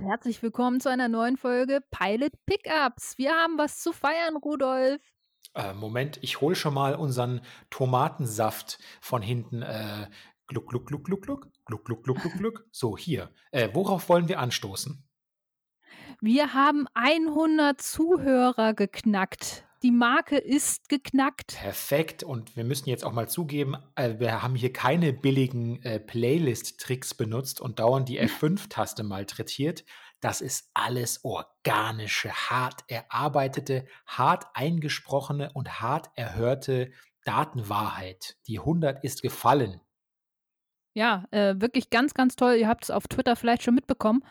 [0.00, 3.18] und herzlich willkommen zu einer neuen Folge Pilot Pickups.
[3.18, 5.02] Wir haben was zu feiern, Rudolf.
[5.54, 9.60] Äh, Moment, ich hole schon mal unseren Tomatensaft von hinten.
[9.60, 10.08] Äh,
[10.46, 12.66] gluck, gluck, gluck, gluck, gluck, gluck, gluck, gluck, gluck, gluck.
[12.72, 13.30] So, hier.
[13.50, 15.06] Äh, worauf wollen wir anstoßen?
[16.22, 19.66] Wir haben 100 Zuhörer geknackt.
[19.82, 21.56] Die Marke ist geknackt.
[21.56, 22.22] Perfekt.
[22.22, 27.14] Und wir müssen jetzt auch mal zugeben, äh, wir haben hier keine billigen äh, Playlist-Tricks
[27.14, 29.84] benutzt und dauernd die F5-Taste malträtiert.
[30.20, 36.92] Das ist alles organische, hart erarbeitete, hart eingesprochene und hart erhörte
[37.24, 38.36] Datenwahrheit.
[38.46, 39.80] Die 100 ist gefallen.
[40.92, 42.56] Ja, äh, wirklich ganz, ganz toll.
[42.56, 44.22] Ihr habt es auf Twitter vielleicht schon mitbekommen.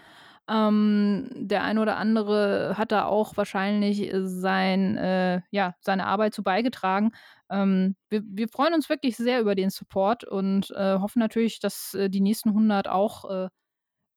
[0.50, 6.44] Ähm, der ein oder andere hat da auch wahrscheinlich sein, äh, ja, seine Arbeit zu
[6.44, 7.12] beigetragen.
[7.50, 11.94] Ähm, wir, wir, freuen uns wirklich sehr über den Support und äh, hoffen natürlich, dass
[11.94, 13.50] äh, die nächsten 100 auch äh,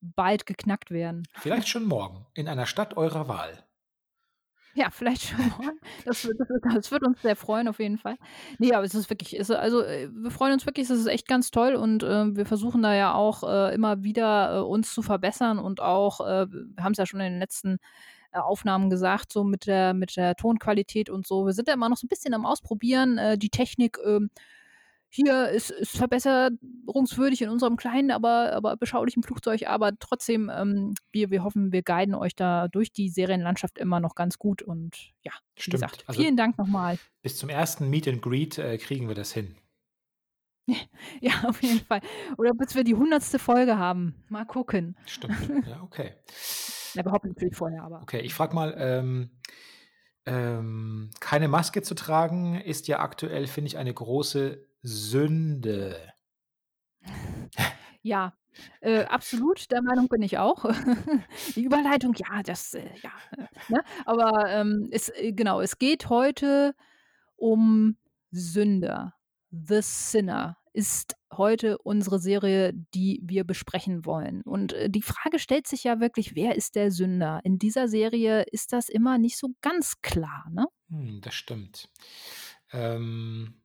[0.01, 1.25] bald geknackt werden.
[1.35, 3.65] Vielleicht schon morgen in einer Stadt eurer Wahl.
[4.75, 5.79] Ja, vielleicht schon morgen.
[6.05, 8.17] Das, das, das, wird uns sehr freuen, auf jeden Fall.
[8.59, 11.29] Nee, aber es ist wirklich, ist, also äh, wir freuen uns wirklich, es ist echt
[11.29, 15.03] ganz toll und äh, wir versuchen da ja auch äh, immer wieder äh, uns zu
[15.03, 17.79] verbessern und auch, äh, wir haben es ja schon in den letzten
[18.33, 21.45] äh, Aufnahmen gesagt, so mit der, mit der Tonqualität und so.
[21.45, 23.21] Wir sind ja immer noch so ein bisschen am Ausprobieren.
[23.37, 24.31] die Technik ähm,
[25.15, 31.31] hier ist, ist verbesserungswürdig in unserem kleinen, aber, aber beschaulichen Flugzeug, aber trotzdem, ähm, wir,
[31.31, 35.33] wir hoffen, wir guiden euch da durch die Serienlandschaft immer noch ganz gut und ja,
[35.55, 35.73] wie Stimmt.
[35.73, 36.99] gesagt, also vielen Dank nochmal.
[37.21, 39.55] Bis zum ersten Meet and Greet äh, kriegen wir das hin.
[41.21, 42.01] Ja, auf jeden Fall.
[42.39, 44.25] Oder bis wir die hundertste Folge haben.
[44.29, 44.97] Mal gucken.
[45.07, 45.37] Stimmt.
[45.67, 46.15] Ja, okay.
[46.95, 48.01] ja, wir hoffen natürlich vorher, aber.
[48.01, 49.31] Okay, ich frage mal, ähm,
[50.25, 56.13] ähm, keine Maske zu tragen ist ja aktuell, finde ich, eine große Sünde.
[58.05, 58.37] Ja,
[58.81, 60.65] äh, absolut, der Meinung bin ich auch.
[61.55, 63.13] Die Überleitung, ja, das, äh, ja.
[63.39, 63.85] Äh, ne?
[64.05, 66.75] Aber ähm, es, äh, genau, es geht heute
[67.37, 67.97] um
[68.33, 69.15] Sünder.
[69.53, 74.43] The Sinner ist heute unsere Serie, die wir besprechen wollen.
[74.43, 77.41] Und äh, die Frage stellt sich ja wirklich, wer ist der Sünder?
[77.45, 80.67] In dieser Serie ist das immer nicht so ganz klar, ne?
[80.89, 81.89] Hm, das stimmt.
[82.73, 83.62] Ähm,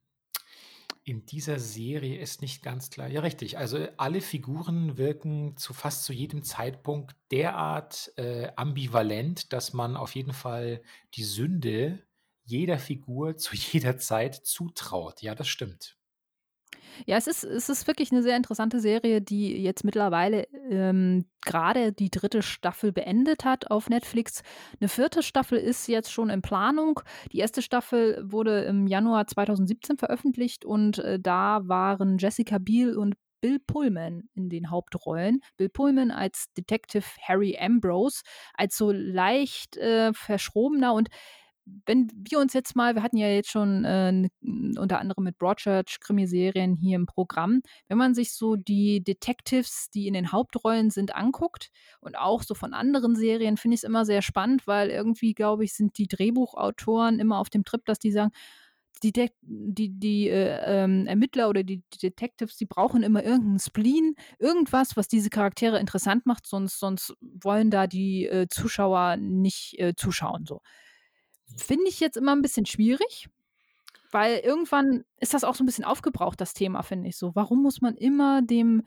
[1.07, 3.07] in dieser Serie ist nicht ganz klar.
[3.07, 3.57] Ja, richtig.
[3.57, 10.15] Also alle Figuren wirken zu fast zu jedem Zeitpunkt derart äh, ambivalent, dass man auf
[10.15, 10.81] jeden Fall
[11.13, 12.03] die Sünde
[12.43, 15.21] jeder Figur zu jeder Zeit zutraut.
[15.21, 15.96] Ja, das stimmt.
[17.05, 21.93] Ja, es ist, es ist wirklich eine sehr interessante Serie, die jetzt mittlerweile ähm, gerade
[21.93, 24.41] die dritte Staffel beendet hat auf Netflix.
[24.79, 27.01] Eine vierte Staffel ist jetzt schon in Planung.
[27.31, 33.15] Die erste Staffel wurde im Januar 2017 veröffentlicht und äh, da waren Jessica Biel und
[33.39, 35.41] Bill Pullman in den Hauptrollen.
[35.57, 38.23] Bill Pullman als Detective Harry Ambrose,
[38.55, 41.09] als so leicht äh, verschrobener und
[41.85, 44.29] wenn wir uns jetzt mal, wir hatten ja jetzt schon äh,
[44.77, 50.07] unter anderem mit Broadchurch Krimiserien hier im Programm, wenn man sich so die Detectives, die
[50.07, 51.69] in den Hauptrollen sind, anguckt
[51.99, 55.63] und auch so von anderen Serien, finde ich es immer sehr spannend, weil irgendwie, glaube
[55.63, 58.31] ich, sind die Drehbuchautoren immer auf dem Trip, dass die sagen,
[59.03, 63.59] die, De die, die äh, ähm, Ermittler oder die, die, Detectives, die brauchen immer irgendeinen
[63.59, 69.79] Spleen, irgendwas, was diese Charaktere interessant macht, sonst, sonst wollen da die äh, Zuschauer nicht
[69.79, 70.45] äh, zuschauen.
[70.47, 70.61] So.
[71.55, 73.29] Finde ich jetzt immer ein bisschen schwierig,
[74.11, 77.35] weil irgendwann ist das auch so ein bisschen aufgebraucht, das Thema, finde ich so.
[77.35, 78.83] Warum muss man immer dem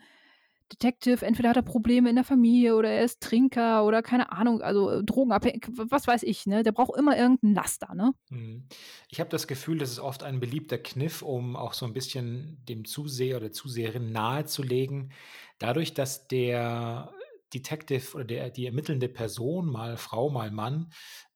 [0.71, 4.61] Detective, entweder hat er Probleme in der Familie oder er ist Trinker oder keine Ahnung,
[4.61, 6.63] also äh, drogenabhängig, was weiß ich, ne?
[6.63, 8.13] Der braucht immer irgendeinen Laster, ne?
[8.29, 8.67] Mhm.
[9.09, 12.63] Ich habe das Gefühl, das ist oft ein beliebter Kniff, um auch so ein bisschen
[12.67, 15.11] dem Zuseher oder Zuseherin nahezulegen,
[15.59, 17.13] dadurch, dass der
[17.53, 20.91] Detective oder der, die ermittelnde Person, mal Frau, mal Mann,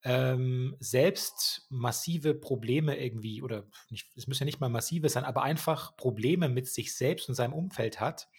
[0.06, 5.42] ähm, selbst massive Probleme irgendwie, oder nicht, es müssen ja nicht mal massive sein, aber
[5.42, 8.30] einfach Probleme mit sich selbst und seinem Umfeld hat,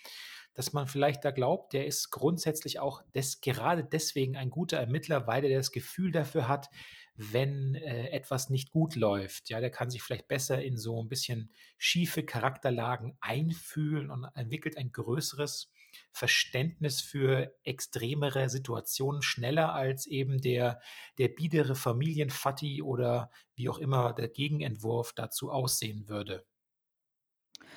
[0.54, 5.26] dass man vielleicht da glaubt, der ist grundsätzlich auch des, gerade deswegen ein guter Ermittler,
[5.26, 6.70] weil er das Gefühl dafür hat,
[7.16, 9.50] wenn äh, etwas nicht gut läuft.
[9.50, 14.78] Ja, der kann sich vielleicht besser in so ein bisschen schiefe Charakterlagen einfühlen und entwickelt
[14.78, 15.72] ein größeres
[16.12, 20.80] Verständnis für extremere Situationen schneller als eben der,
[21.18, 26.44] der biedere Familienfatti oder wie auch immer der Gegenentwurf dazu aussehen würde.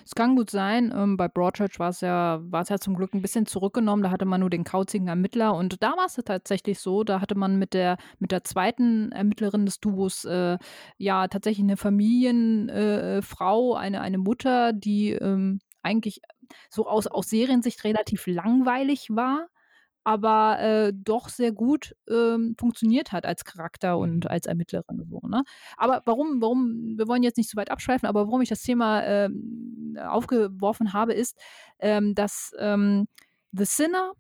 [0.06, 0.94] Es kann gut sein.
[0.96, 4.04] Ähm, bei Broadchurch war es ja, war es ja zum Glück ein bisschen zurückgenommen.
[4.04, 7.04] Da hatte man nur den kauzigen Ermittler und da war es tatsächlich so.
[7.04, 10.58] Da hatte man mit der mit der zweiten Ermittlerin des Duos äh,
[10.98, 16.22] ja tatsächlich eine Familienfrau, äh, eine eine Mutter, die ähm, eigentlich
[16.70, 19.48] so aus, aus Seriensicht relativ langweilig war
[20.06, 24.30] aber äh, doch sehr gut ähm, funktioniert hat als Charakter und Mhm.
[24.30, 25.44] als Ermittlerin so, ne?
[25.78, 29.04] Aber warum warum wir wollen jetzt nicht so weit abschweifen, aber warum ich das Thema,
[29.04, 31.38] ähm, aufgeworfen habe, ist,
[31.80, 33.08] ähm, dass, ähm,
[33.52, 34.14] The Sinner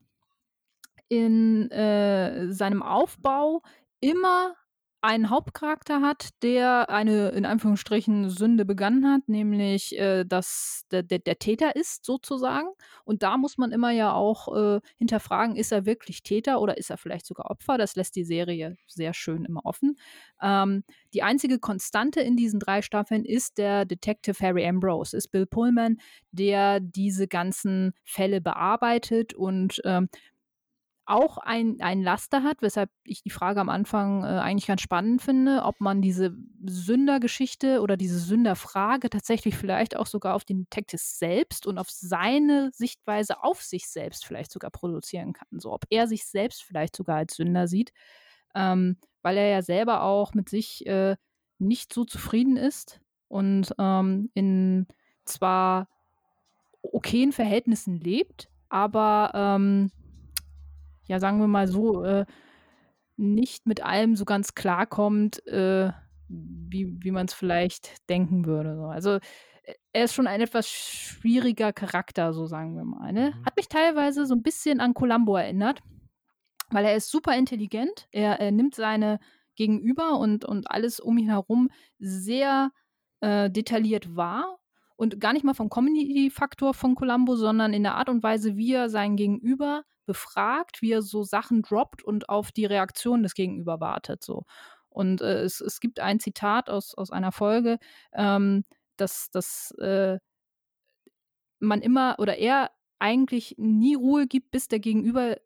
[1.07, 3.61] in, äh, seinem Aufbau
[3.99, 4.55] immer
[5.01, 11.19] einen Hauptcharakter hat, der eine, in Anführungsstrichen, Sünde begangen hat, nämlich, äh, dass der der
[11.19, 12.68] der Täter ist sozusagen.
[13.06, 16.90] Und da muss man immer ja auch, äh, hinterfragen, ist er wirklich Täter oder ist
[16.90, 17.78] er vielleicht sogar Opfer?
[17.78, 19.98] Das lässt die Serie sehr schön immer offen.
[20.42, 25.46] Ähm, die einzige Konstante in diesen 3 Staffeln ist der Detective Harry Ambrose, ist Bill
[25.46, 25.98] Pullman,
[26.31, 30.10] der diese ganzen Fälle bearbeitet und, ähm,
[31.09, 35.21] auch ein ein Laster hat, weshalb ich die Frage am Anfang, äh, eigentlich ganz spannend
[35.21, 36.35] finde, ob man diese
[36.65, 42.71] Sündergeschichte oder diese Sünderfrage tatsächlich vielleicht auch sogar auf den Detective selbst und auf seine
[42.73, 45.47] Sichtweise auf sich selbst vielleicht sogar produzieren kann.
[45.59, 47.91] So, ob er sich selbst vielleicht sogar als Sünder sieht,
[48.55, 51.15] ähm, weil er ja selber auch mit sich, äh,
[51.59, 54.88] nicht so zufrieden ist und, ähm, in
[55.25, 55.88] zwar
[56.81, 59.91] okayen Verhältnissen lebt, aber, ähm,
[61.09, 62.25] ja, sagen wir mal so, äh,
[63.17, 65.91] nicht mit allem so ganz klarkommt, äh,
[66.29, 68.85] wie wie man's vielleicht denken würde, so.
[68.85, 69.21] Also, e
[69.94, 73.33] er ist schon ein etwas schwieriger Charakter, so sagen wir mal, ne?
[73.35, 73.45] Mhm.
[73.45, 75.81] Hat mich teilweise so 'n bisschen an Columbo erinnert,
[76.71, 78.07] weil er ist super intelligent.
[78.12, 79.19] Er er nimmt seine
[79.57, 81.69] Gegenüber und und alles um ihn herum
[82.00, 82.71] sehr,
[83.21, 84.59] äh, detailliert wahr
[84.97, 88.73] und gar nicht mal vom Comedy-Faktor von Columbo, sondern in der Art und Weise, wie
[88.73, 93.79] er sein Gegenüber befragt, wie er so Sachen droppt und auf die Reaktion des Gegenüber
[93.79, 94.45] wartet, so.
[94.89, 97.77] Und, äh, es es gibt ein Zitat aus aus einer Folge,
[98.13, 98.65] ähm,
[98.97, 100.19] dass dass, äh
[101.59, 105.38] man immer oder er eigentlich nie Ruhe gibt, bis der Gegenüber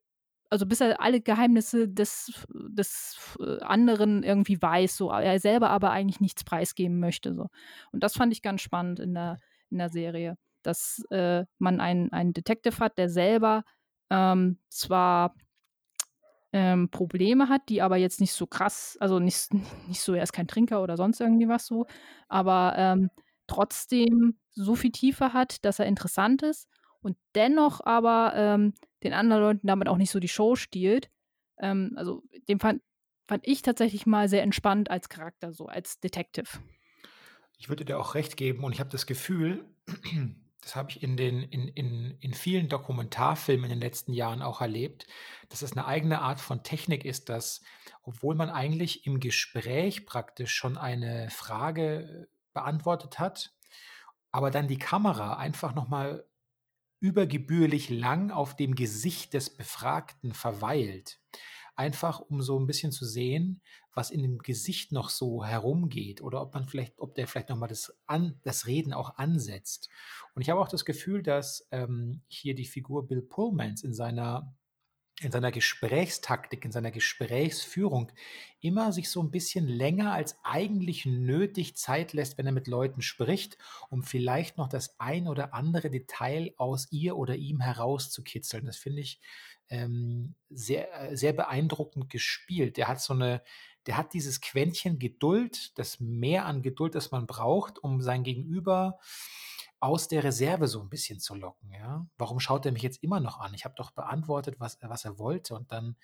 [0.50, 5.10] also, bis er alle Geheimnisse des des anderen irgendwie weiß, so.
[5.12, 7.48] Er selber aber eigentlich nichts preisgeben möchte, so.
[7.92, 9.40] Und das fand ich ganz spannend in der
[9.72, 13.64] in der Serie, dass, äh, man einen einen Detective hat, der selber,
[14.14, 15.36] ähm, zwar,
[16.54, 19.50] ähm, Probleme hat, die aber jetzt nicht so krass also, nicht
[19.88, 21.88] nicht so er ist kein Trinker oder sonst irgendwie was so,
[22.30, 23.10] aber, ähm,
[23.48, 26.68] trotzdem so viel Tiefe hat, dass er interessant ist
[27.02, 28.74] und dennoch aber, ähm,
[29.04, 31.10] den anderen Leuten damit auch nicht so die Show stiehlt.
[31.60, 32.82] Ähm, also, den fand
[33.28, 36.48] fand ich tatsächlich mal sehr entspannt als Charakter so, als Detective.
[37.58, 39.66] Ich würde dir auch recht geben und ich habe das Gefühl,
[40.64, 44.62] das habe ich in den in in in vielen Dokumentarfilmen in den letzten Jahren auch
[44.62, 45.08] erlebt,
[45.50, 47.62] dass es 'ne eigene Art von Technik ist, dass,
[48.04, 53.54] obwohl man eigentlich im Gespräch praktisch schon eine Frage beantwortet hat,
[54.32, 56.28] aber dann die Kamera einfach noch mal
[57.02, 61.20] übergebührlich lang auf dem Gesicht des Befragten verweilt.
[61.78, 63.62] Einfach, um so 'n bisschen zu sehen,
[63.96, 67.58] was in dem Gesicht noch so herumgeht oder ob man vielleicht ob der vielleicht noch
[67.58, 67.96] mal das
[68.44, 69.90] das Reden auch ansetzt.
[70.36, 74.54] Und ich habe auch das Gefühl, dass, ähm, hier die Figur Bill Pullmans in seiner
[75.22, 78.12] in seiner Gesprächstaktik, in seiner Gesprächsführung
[78.62, 83.02] immer sich so 'n bisschen länger als eigentlich nötig Zeit lässt, wenn er mit Leuten
[83.04, 83.58] spricht,
[83.90, 88.66] um vielleicht noch das ein oder andere Detail aus ihr oder ihm herauszukitzeln.
[88.66, 89.22] Das finde ich,
[89.74, 92.78] ähm, sehr äh, sehr beeindruckend gespielt.
[92.78, 93.42] Der hat so 'ne
[93.88, 99.00] der hat dieses Quäntchen Geduld, das Mehr an Geduld, das man braucht, um sein Gegenüber
[99.82, 102.08] aus der Reserve so 'n bisschen zu locken, ja?
[102.18, 103.54] Warum schaut er mich jetzt immer noch an?
[103.56, 105.98] Ich habe doch beantwortet, was was er wollte und dann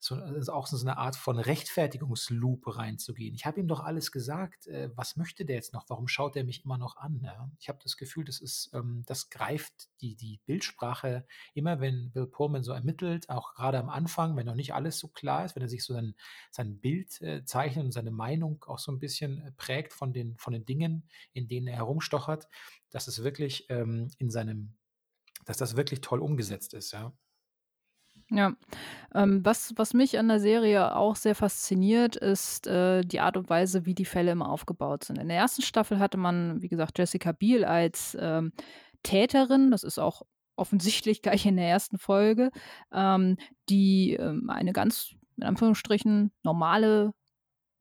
[0.00, 3.34] so also, auch so 'ne Art von Rechtfertigungsloop reinzugehen.
[3.34, 4.66] Ich habe ihm doch alles gesagt.
[4.68, 5.84] Äh, was möchte der jetzt noch?
[5.88, 7.50] Warum schaut er mich immer noch an, ja?
[7.58, 12.26] Ich habe das Gefühl, das ist ähm, das greift die die Bildsprache immer, wenn Bill
[12.26, 15.62] Pullman so ermittelt, auch grade am Anfang, wenn noch nicht alles so klar ist, wenn
[15.62, 16.14] er sich so sein
[16.50, 20.36] sein Bild, äh, zeichnet und seine Meinung auch so 'n bisschen, äh, prägt von den
[20.38, 22.48] von den Dingen, in denen er herumstochert,
[22.90, 24.76] dass es wirklich, ähm, in seinem
[25.46, 27.12] dass das wirklich toll umgesetzt ist, ja.
[28.30, 28.54] Ja.
[29.14, 33.48] Ähm, was was mich an der Serie auch sehr fasziniert, ist, äh, die Art und
[33.50, 35.18] Weise, wie die Fälle immer aufgebaut sind.
[35.18, 35.62] In der 1.
[35.62, 38.52] Staffel hatte man, wie gesagt, Jessica Biel als, ähm,
[39.04, 39.70] Täterin.
[39.70, 40.22] Das ist auch
[40.56, 41.98] offensichtlich gleich in der 1.
[41.98, 42.50] Folge,
[42.92, 43.36] ähm,
[43.68, 47.12] die, ähm, eine ganz, in Anführungsstrichen, normale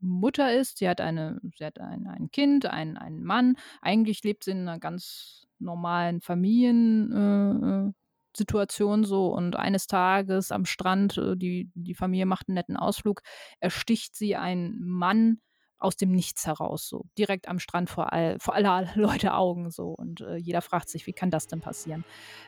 [0.01, 0.79] Mutter ist.
[0.79, 3.57] Sie hat eine sie hat ein ein Kind, einen einen Mann.
[3.81, 7.93] Eigentlich lebt sie in 'ner ganz normalen Familien äh, äh,
[8.37, 13.21] Situation so und eines Tages am Strand, äh, die die Familie macht 'n netten Ausflug,
[13.59, 15.41] ersticht sie einen Mann
[15.77, 19.89] aus dem Nichts heraus so, direkt am Strand vor all vor aller Leute Augen so
[19.91, 22.05] und, äh, jeder fragt sich: „Wie kann das denn passieren?“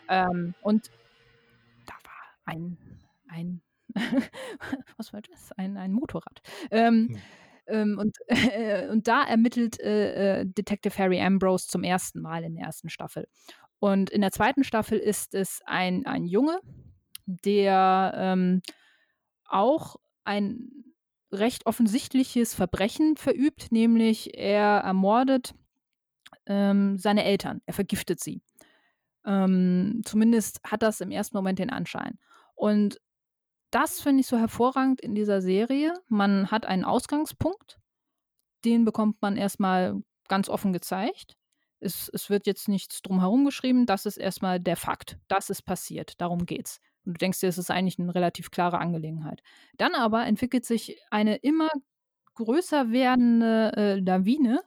[0.10, 0.88] Ähm, und
[1.86, 2.78] da war ein
[3.30, 3.62] ein
[4.98, 5.52] was war das?
[5.58, 6.42] Ein ein Motorrad.
[6.72, 7.22] Ähm, Hm.
[7.68, 8.30] ähm, und äh,
[8.90, 13.28] und da ermittelt, äh, äh, Detective Harry Ambrose zum ersten Mal in der ersten Staffel.
[13.80, 16.60] Und in der zweiten Staffel ist es ein ein Junge,
[17.26, 18.62] der, ähm,
[19.46, 20.94] auch ein
[21.32, 25.54] recht offensichtliches Verbrechen verübt, nämlich er ermordet,
[26.46, 27.62] ähm, seine Eltern.
[27.66, 28.42] Er vergiftet sie.
[29.26, 32.18] Ähm, zumindest hat das im ersten Moment den Anschein.
[32.56, 33.00] Und
[33.72, 35.94] das finde ich so hervorragend in dieser Serie.
[36.08, 37.78] Man hat einen Ausgangspunkt,
[38.64, 41.37] den bekommt man erst mal ganz offen gezeigt.
[41.82, 43.86] Es es wird jetzt nichts drum herum geschrieben.
[43.86, 45.18] Das ist erst mal der Fakt.
[45.28, 46.20] Das ist passiert.
[46.22, 46.80] Darum geht's.
[47.06, 49.42] Und du denkst dir, es ist eigentlich 'ne relativ klare Angelegenheit.
[49.78, 51.70] Dann aber entwickelt sich eine immer
[52.36, 54.62] größer werdende, äh, Lawine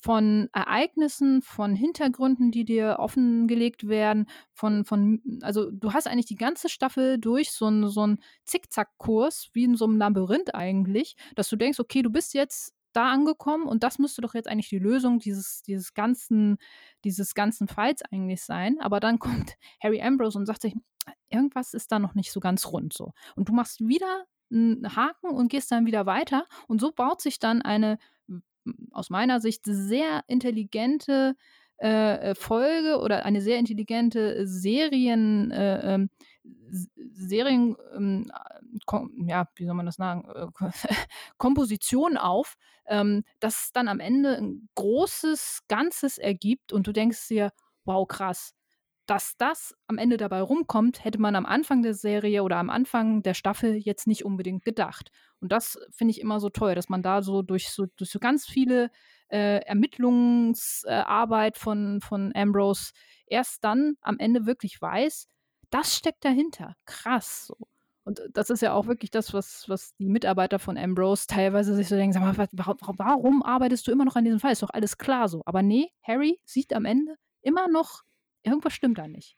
[0.00, 6.36] von Ereignissen, von Hintergründen, die dir offengelegt werden, von von also, du hast eigentlich die
[6.36, 11.48] ganze Staffel durch so 'n so 'n Zickzackkurs wie in so 'nem Labyrinth eigentlich, dass
[11.50, 14.78] du denkst: „Okay, du bist jetzt da angekommen und das müsste doch jetzt eigentlich die
[14.78, 16.58] Lösung dieses dieses ganzen
[17.04, 19.18] dieses ganzen Falls eigentlich sein.“ Aber dann
[19.52, 20.74] kommt Harry Ambrose und sagt sich:
[21.28, 25.30] „Irgendwas ist da noch nicht so ganz rund so.“ Und du machst wieder 'n Haken
[25.30, 26.46] und gehst dann wieder weiter.
[26.68, 27.98] Und so baut sich dann eine
[28.92, 31.34] aus meiner Sicht sehr intelligente,
[31.78, 36.10] äh, äh, Folge oder eine sehr intelligente Serien äh, ähm,
[37.12, 38.30] Serien ähm,
[39.26, 40.46] ja, wie soll man das sagen, äh,
[41.38, 42.54] Komposition auf,
[42.86, 47.50] ähm, das dann am Ende 'n großes Ganzes ergibt und du denkst dir:
[47.84, 48.54] „Wow, krass.“
[49.06, 53.22] Dass das am Ende dabei rumkommt, hätte man am Anfang der Serie oder am Anfang
[53.22, 55.10] der Staffel jetzt nicht unbedingt gedacht.
[55.40, 58.20] Und das finde ich immer so toll, dass man da so durch so durch so
[58.20, 58.90] ganz viele,
[59.28, 61.02] äh, Ermittlungs äh,
[61.54, 62.92] von von Ambrose
[63.26, 65.26] erst dann am Ende wirklich weiß:
[65.70, 66.74] „Das steckt dahinter.
[66.86, 67.56] Krass“, so.
[68.04, 71.88] Und das ist ja auch wirklich das, was was die Mitarbeiter von Ambrose teilweise sich
[71.88, 74.52] so denken: „Sag mal, wa wa warum arbeitest du immer noch an diesem Fall?
[74.52, 78.02] Ist doch alles klar so.“ Aber ne, Harry sieht am Ende immer noch,
[78.42, 79.36] irgendwas stimmt da nicht.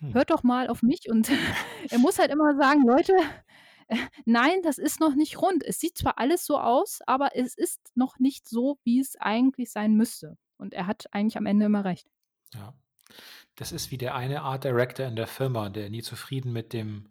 [0.00, 0.12] Hm.
[0.12, 1.30] Hört doch mal auf mich und
[1.90, 3.14] er muss halt immer sagen: „Leute,
[3.88, 3.96] äh,
[4.26, 5.64] nein, das ist noch nicht rund.
[5.64, 9.70] Es sieht zwar alles so aus, aber es ist noch nicht so, wie es eigentlich
[9.72, 12.08] sein müsste.“ Und er hat eigentlich am Ende immer recht.
[12.54, 12.74] Ja.
[13.62, 17.08] Das ist wie der eine Art Director in der Firma, der nie zufrieden mit dem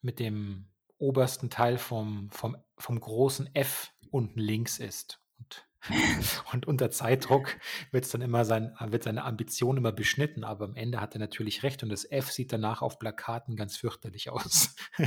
[0.00, 0.64] mit dem
[0.96, 5.20] obersten Teil vom vom vom großen F unten links ist.
[5.36, 5.66] Und
[6.54, 7.54] und unter Zeitdruck
[7.90, 11.64] wird's dann immer sein wird seine Ambition immer beschnitten, aber am Ende hat er natürlich
[11.64, 14.74] recht und das F sieht danach auf Plakaten ganz fürchterlich aus.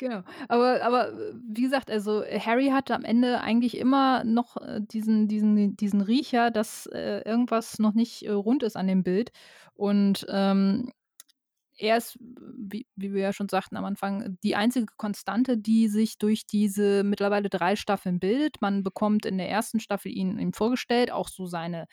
[0.00, 0.22] Genau.
[0.48, 5.26] Aber aber, äh, wie gesagt, also, Harry hatte am Ende eigentlich immer noch, äh, diesen
[5.26, 9.32] diesen diesen Riecher, dass, äh, irgendwas noch nicht, äh, rund ist an dem Bild.
[9.74, 10.92] Und, ähm,
[11.78, 16.18] er ist, wie wie wir ja schon sagten am Anfang, die einzige Konstante, die sich
[16.18, 18.60] durch diese mittlerweile 3 Staffeln bildet.
[18.62, 21.86] Man bekommt in der ersten Staffel ihn ihm vorgestellt, auch so seine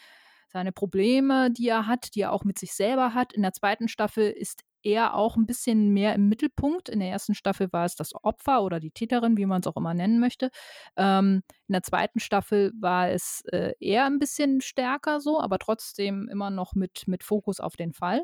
[0.50, 3.34] seine Probleme, die er hat, die er auch mit sich selber hat.
[3.34, 6.90] In der zweiten Staffel ist er auch 'n bisschen mehr im Mittelpunkt.
[6.90, 9.94] In der ersten Staffel war es das Opfer oder die Täterin, wie man's auch immer
[9.96, 10.52] nennen möchte.
[10.98, 16.30] Ähm, in der zweiten Staffel war es, äh, er 'n bisschen stärker so, aber trotzdem
[16.30, 18.24] immer noch mit mit Fokus auf den Fall.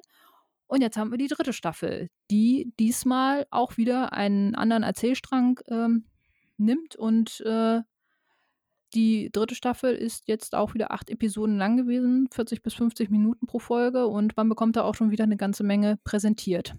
[0.68, 6.06] Und jetzt haben wir die dritte Staffel, die diesmal auch wieder einen anderen Erzählstrang, ähm,
[6.58, 7.82] nimmt und, äh,
[8.94, 13.48] die dritte Staffel ist jetzt auch wieder 8 Episoden lang gewesen, 40 bis 50 Minuten
[13.48, 16.76] pro Folge und man bekommt da auch schon wieder 'ne ganze Menge präsentiert.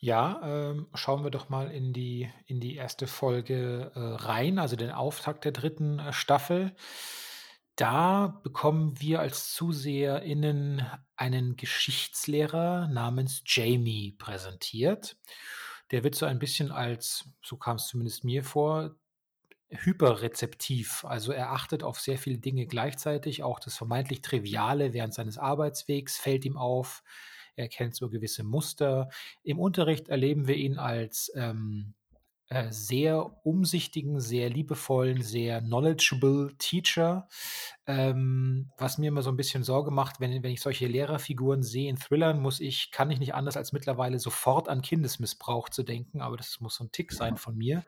[0.00, 3.08] Ja, ähm, schauen wir doch mal in die in die 1.
[3.08, 6.72] Folge, äh, rein, also den Auftakt der dritten, äh, Staffel.
[7.78, 10.82] Da bekommen wir als ZuseherInnen
[11.16, 15.16] einen Geschichtslehrer namens Jamie präsentiert.
[15.92, 18.96] Der wird so ein bisschen als so kam's zumindest mir vor,
[19.70, 21.04] hyperrezeptiv.
[21.04, 26.16] Also, er achtet auf sehr viele Dinge gleichzeitig, auch das vermeintlich Triviale während seines Arbeitswegs
[26.18, 27.02] fällt ihm auf.
[27.56, 29.10] Er erkennt so gewisse Muster.
[29.42, 31.94] Im Unterricht erleben wir ihn als, ähm,
[32.50, 37.28] äh, sehr umsichtigen, sehr liebevollen, sehr knowledgeable Teacher.
[37.88, 41.88] Ähm, was mir immer so 'n bisschen Sorge macht, wenn wenn ich solche Lehrerfiguren sehe
[41.88, 46.20] in Thrillern, muss ich kann ich nicht anders als mittlerweile sofort an Kindesmissbrauch zu denken,
[46.20, 47.86] aber das muss so 'n Tick sein von mir.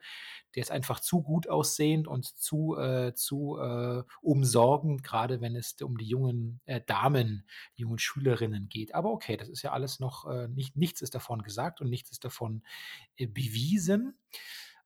[0.54, 5.74] Der ist einfach zu gut aussehend und zu äh, zu, äh, umsorgend, grade wenn es
[5.82, 8.94] um die jungen, äh, Damen, die jungen Schülerinnen geht.
[8.94, 12.10] Aber okay, das ist ja alles noch, äh nicht nichts ist davon gesagt und nichts
[12.10, 12.62] ist davon,
[13.16, 14.18] äh, bewiesen.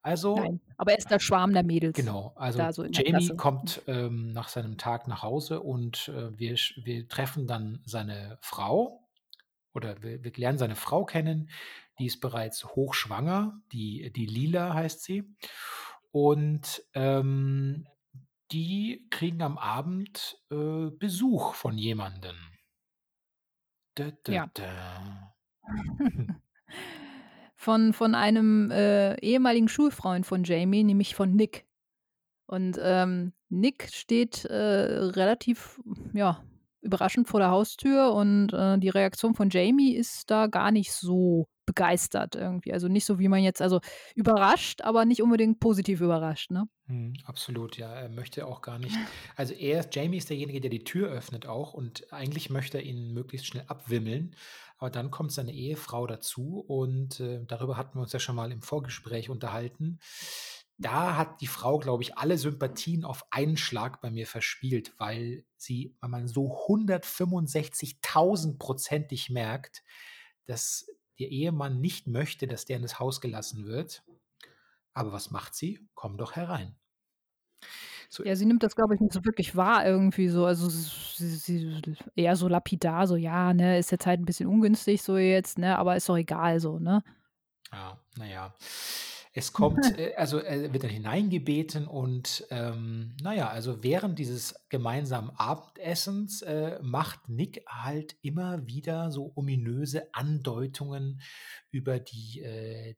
[0.05, 3.35] Also Nein, aber er ist der Schwarm der Mädels genau, also so Jamie Klasse.
[3.35, 9.03] kommt, ähm, nach seinem Tag nach Hause und, äh, wir wir treffen dann seine Frau
[9.73, 11.49] oder wir wir lernen seine Frau kennen,
[11.97, 15.23] Die ist bereits hochschwanger, die, die Lila heißt sie.
[16.11, 17.87] Und ähm,
[18.51, 22.35] die kriegen am Abend äh, Besuch von jemandem.
[23.95, 24.49] Da, da, ja.
[24.53, 25.33] Da.
[27.65, 31.65] von, von einem äh, ehemaligen Schulfreund von Jamie, nämlich von Nick.
[32.45, 35.81] Und ähm, Nick steht äh, relativ,
[36.13, 36.43] ja,
[36.81, 41.47] überraschend vor der Haustür und äh, die Reaktion von Jamie ist da gar nicht so
[41.65, 42.71] begeistert irgendwie.
[42.71, 43.81] Also nicht so, wie man jetzt, also
[44.13, 46.69] überrascht, aber nicht unbedingt positiv überrascht, ne?
[46.85, 47.91] Hm, absolut, ja.
[47.91, 48.95] Er möchte auch gar nicht.
[49.35, 53.13] Also er, Jamie ist derjenige, der die Tür öffnet auch und eigentlich möchte er ihn
[53.13, 54.35] möglichst schnell abwimmeln.
[54.77, 58.51] Aber dann kommt seine Ehefrau dazu und äh, darüber hatten wir uns ja schon mal
[58.51, 59.99] im Vorgespräch unterhalten.
[60.77, 65.45] Da hat die Frau, glaube ich, alle Sympathien auf einen Schlag bei mir verspielt, weil
[65.55, 69.83] sie, weil man so 165.000 prozentig merkt,
[70.45, 74.03] dass der Ehemann nicht möchte, dass der in das Haus gelassen wird.
[74.93, 75.87] Aber was macht sie?
[75.93, 76.75] Komm doch herein.
[78.09, 80.45] So, ja, sie nimmt das, glaube ich, nicht so wirklich wahr irgendwie so.
[80.45, 81.81] Also sie, sie,
[82.15, 85.77] eher so lapidar, so ja, ne, ist jetzt halt ein bisschen ungünstig so jetzt, ne,
[85.77, 87.03] aber ist doch egal so, ne?
[87.71, 88.53] Ja, naja.
[89.37, 95.29] Es kommt, äh, also er wird dann hineingebeten und ähm, naja, also während dieses gemeinsamen
[95.31, 101.21] Abendessens äh, macht Nick halt immer wieder so ominöse Andeutungen
[101.69, 102.95] über die, äh,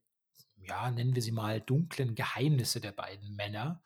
[0.68, 3.82] ja, nennen wir sie mal, dunklen Geheimnisse der beiden Männer.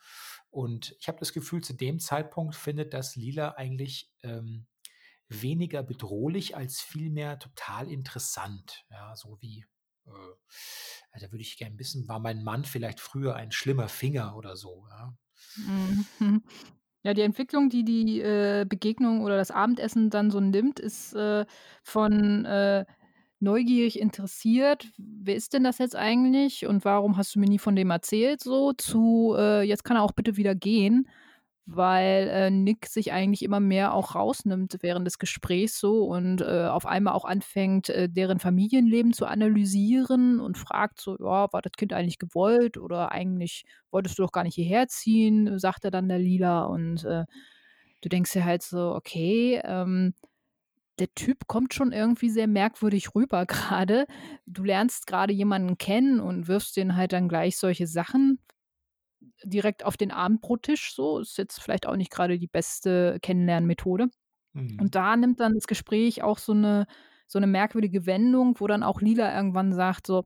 [0.50, 4.68] Und ich habe das Gefühl, zu dem Zeitpunkt findet das Lila eigentlich ähm,
[5.30, 8.86] weniger bedrohlich als vielmehr total interessant.
[8.90, 9.66] Ja, so wie
[10.06, 10.12] äh,
[11.12, 14.56] also da würde ich gerne wissen, war mein Mann vielleicht früher ein schlimmer Finger oder
[14.56, 15.14] so, ja?
[15.58, 16.44] Mhm.
[17.04, 21.48] Ja, die Entwicklung, die die, äh, Begegnung oder das Abendessen dann so nimmt, ist, äh,
[21.82, 22.86] von, äh,
[23.42, 27.76] neugierig interessiert: „Wer ist denn das jetzt eigentlich und warum hast du mir nie von
[27.76, 31.08] dem erzählt?“ so, zu, äh: „Jetzt kann er auch bitte wieder gehen.“
[31.68, 36.68] weil äh, Nick sich eigentlich immer mehr auch rausnimmt während des Gesprächs so und äh,
[36.68, 41.74] auf einmal auch anfängt, äh, deren Familienleben zu analysieren und fragt so, ja, war das
[41.78, 46.10] Kind eigentlich gewollt oder eigentlich wolltest du doch gar nicht hierher ziehen, sagt er dann
[46.10, 47.26] der Lila und äh,
[48.02, 50.14] du denkst dir halt so, okay, ähm,
[51.00, 54.06] der Typ kommt schon irgendwie sehr merkwürdig rüber gerade.
[54.46, 58.40] Du lernst gerade jemanden kennen und wirfst den halt dann gleich solche Sachen
[59.44, 61.20] direkt auf den Abendbrottisch so.
[61.20, 64.08] Ist jetzt vielleicht auch nicht gerade die beste Kennenlernmethode.
[64.54, 64.78] Mhm.
[64.80, 66.88] Und da nimmt dann das Gespräch auch so eine,
[67.28, 70.26] so eine merkwürdige Wendung, wo dann auch Lila irgendwann sagt, so,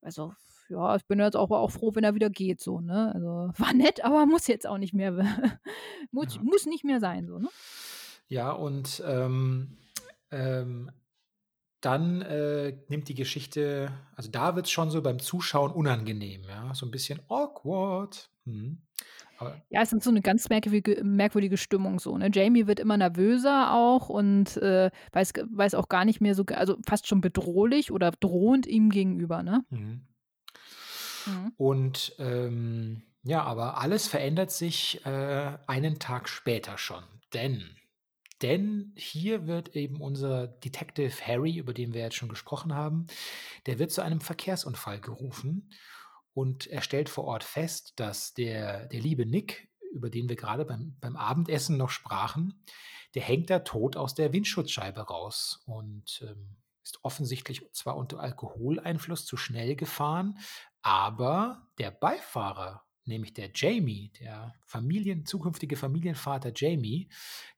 [0.00, 0.32] also
[0.70, 3.12] ja, ich bin jetzt auch, auch froh, wenn er wieder geht, so, ne?
[3.12, 5.12] Also war nett, aber muss jetzt auch nicht mehr,
[6.10, 6.42] muss, ja.
[6.42, 7.48] muss nicht mehr sein, so, ne?
[8.30, 9.76] Ja, und ähm,
[10.30, 10.92] ähm,
[11.80, 16.72] dann äh, nimmt die Geschichte, also da wird es schon so beim Zuschauen unangenehm, ja,
[16.72, 18.30] so ein bisschen awkward.
[18.44, 18.82] Hm.
[19.68, 22.16] ja, es ist so eine ganz merkwürdige, merkwürdige Stimmung so.
[22.16, 22.30] Ne?
[22.32, 26.76] Jamie wird immer nervöser auch und äh, weiß, weiß auch gar nicht mehr so, also
[26.86, 29.42] fast schon bedrohlich oder drohend ihm gegenüber.
[29.42, 29.64] Ne?
[29.70, 30.06] Mhm.
[31.26, 31.52] Mhm.
[31.56, 37.02] Und ähm, ja, aber alles verändert sich äh, einen Tag später schon,
[37.34, 37.74] denn
[38.42, 43.06] denn hier wird eben unser Detective Harry, über den wir jetzt schon gesprochen haben,
[43.66, 45.70] der wird zu einem Verkehrsunfall gerufen
[46.32, 50.64] und er stellt vor Ort fest, dass der, der liebe Nick, über den wir gerade
[50.64, 52.64] beim, beim Abendessen noch sprachen,
[53.14, 59.26] der hängt da tot aus der Windschutzscheibe raus und ähm, ist offensichtlich zwar unter Alkoholeinfluss
[59.26, 60.38] zu schnell gefahren,
[60.82, 67.08] aber der Beifahrer nämlich der Jamie, der Familien, zukünftige Familienvater Jamie,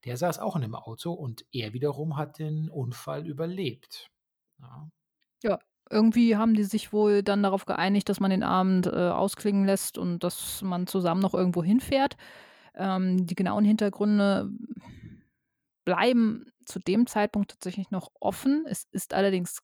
[0.04, 4.10] der saß auch in dem Auto und er wiederum hat den Unfall überlebt.
[4.60, 4.88] Ja.
[5.42, 5.58] ja.
[5.90, 9.98] Irgendwie haben die sich wohl dann darauf geeinigt, dass man den Abend äh, ausklingen lässt
[9.98, 12.16] und dass man zusammen noch irgendwo hinfährt.
[12.74, 14.50] Ähm, die genauen Hintergründe
[15.84, 18.64] bleiben zu dem Zeitpunkt tatsächlich noch offen.
[18.66, 19.58] Es ist allerdings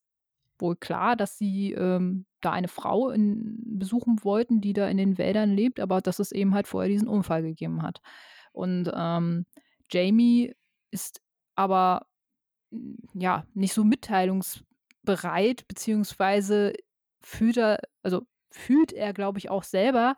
[0.60, 5.18] wohl klar, dass sie ähm, da eine Frau in, besuchen wollten, die da in den
[5.18, 8.00] Wäldern lebt, aber dass es eben halt vorher diesen Unfall gegeben hat.
[8.52, 9.46] Und ähm,
[9.90, 10.54] Jamie
[10.90, 11.20] ist
[11.54, 12.06] aber
[13.14, 16.72] ja nicht so mitteilungsbereit, beziehungsweise
[17.20, 20.16] fühlt er, also fühlt er, glaube ich, auch selber,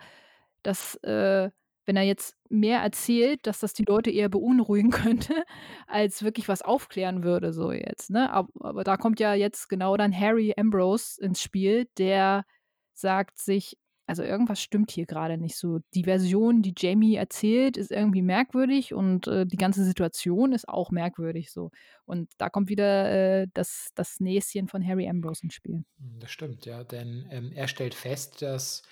[0.63, 1.51] dass äh,
[1.87, 5.45] wenn er jetzt mehr erzählt, dass das die Leute eher beunruhigen könnte,
[5.87, 8.11] als wirklich was aufklären würde, so jetzt.
[8.11, 8.31] Ne?
[8.33, 12.45] Aber, aber da kommt ja jetzt genau dann Harry Ambrose ins Spiel, der
[12.93, 13.77] sagt sich,
[14.11, 15.79] also irgendwas stimmt hier gerade nicht so.
[15.95, 20.91] Die Version, die Jamie erzählt, ist irgendwie merkwürdig und äh, die ganze Situation ist auch
[20.91, 21.71] merkwürdig so.
[22.07, 23.09] Und da kommt wieder
[23.43, 25.85] äh, das, das Näschen von Harry Ambrose ins Spiel.
[26.19, 28.83] Das stimmt, ja, denn ähm, er stellt fest, dass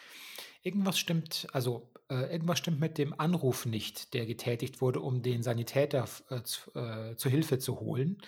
[0.62, 5.42] irgendwas stimmt, also äh, irgendwas stimmt mit dem Anruf nicht, der getätigt wurde, um den
[5.42, 8.18] Sanitäter äh, zu, äh, zu Hilfe zu holen.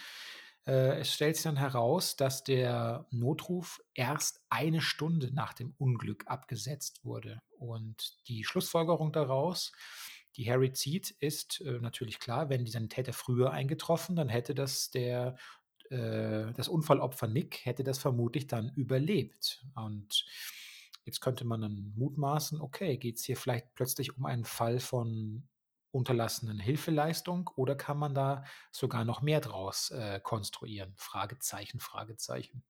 [0.66, 6.24] Äh, es stellt sich dann heraus, dass der Notruf erst eine Stunde nach dem Unglück
[6.26, 7.40] abgesetzt wurde.
[7.58, 9.72] Und die Schlussfolgerung daraus,
[10.36, 14.90] die Harry zieht, ist äh, natürlich klar, wenn die Sanitäter früher eingetroffen, dann hätte das
[14.90, 15.36] der
[15.90, 19.64] äh, das Unfallopfer Nick hätte das vermutlich dann überlebt.
[19.74, 20.24] Und
[21.10, 25.48] jetzt könnte man dann mutmaßen, okay, geht es hier vielleicht plötzlich um einen Fall von
[25.90, 30.94] unterlassenen Hilfeleistung oder kann man da sogar noch mehr draus äh, konstruieren?
[30.96, 32.62] Fragezeichen, Fragezeichen.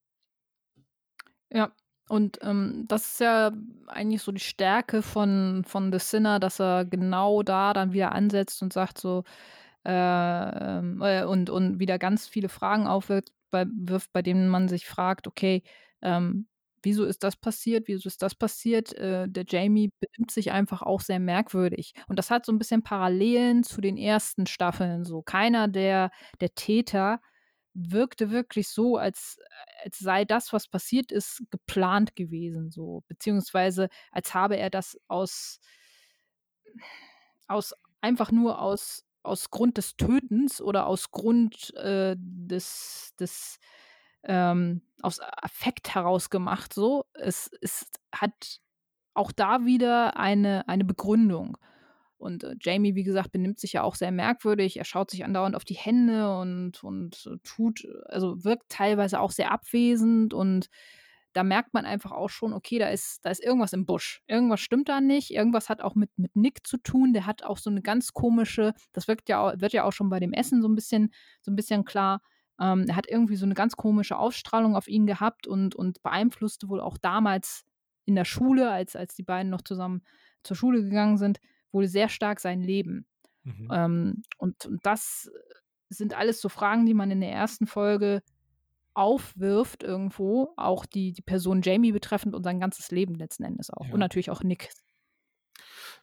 [1.51, 1.71] Ja,
[2.09, 3.53] und ähm, das ist ja
[3.87, 8.63] eigentlich so die Stärke von, von The Sinner, dass er genau da dann wieder ansetzt
[8.63, 9.25] und sagt so,
[9.85, 14.69] äh, ähm, äh, und, und wieder ganz viele Fragen aufwirft, bei, wirft, bei denen man
[14.69, 15.63] sich fragt, okay,
[16.01, 16.47] ähm,
[16.83, 18.93] wieso ist das passiert, wieso ist das passiert.
[18.95, 21.93] Äh, der Jamie benimmt sich einfach auch sehr merkwürdig.
[22.09, 25.05] Und das hat so ein bisschen Parallelen zu den ersten Staffeln.
[25.05, 27.21] So keiner der, der Täter
[27.75, 29.39] wirkte wirklich so, als,
[29.85, 32.71] als sei das, was passiert ist, geplant gewesen.
[32.71, 35.61] So, beziehungsweise als habe er das aus,
[37.49, 43.59] aus einfach nur aus, aus Grund des Tötens oder aus Grund äh, des, des
[44.25, 46.73] ähm, aus Affekt heraus gemacht.
[46.73, 48.61] So, es, es hat
[49.15, 51.57] auch da wieder eine, eine Begründung.
[52.19, 54.77] Und äh, Jamie, wie gesagt, benimmt sich ja auch sehr merkwürdig.
[54.77, 59.31] Er schaut sich andauernd auf die Hände und, und äh, tut, also wirkt teilweise auch
[59.31, 60.69] sehr abwesend und
[61.33, 64.23] da merkt man einfach auch schon, okay, da ist, da ist irgendwas im Busch.
[64.27, 65.31] Irgendwas stimmt da nicht.
[65.31, 67.13] Irgendwas hat auch mit, mit Nick zu tun.
[67.13, 70.19] Der hat auch so eine ganz komische, das wirkt ja, wird ja auch schon bei
[70.19, 72.21] dem Essen so ein bisschen, so ein bisschen klar.
[72.61, 76.69] Ähm, er hat irgendwie so eine ganz komische Ausstrahlung auf ihn gehabt und, und beeinflusste
[76.69, 77.65] wohl auch damals
[78.05, 80.03] in der Schule, als, als die beiden noch zusammen
[80.43, 81.41] zur Schule gegangen sind,
[81.73, 83.07] wohl sehr stark sein Leben.
[83.45, 83.69] Mhm.
[83.73, 85.31] Ähm, und, und das
[85.89, 88.23] sind alles so Fragen, die man in der ersten Folge
[88.95, 93.87] aufwirft irgendwo, auch die, die Person Jamie betreffend und sein ganzes Leben letzten Endes auch.
[93.87, 93.93] Ja.
[93.93, 94.71] Und natürlich auch Nick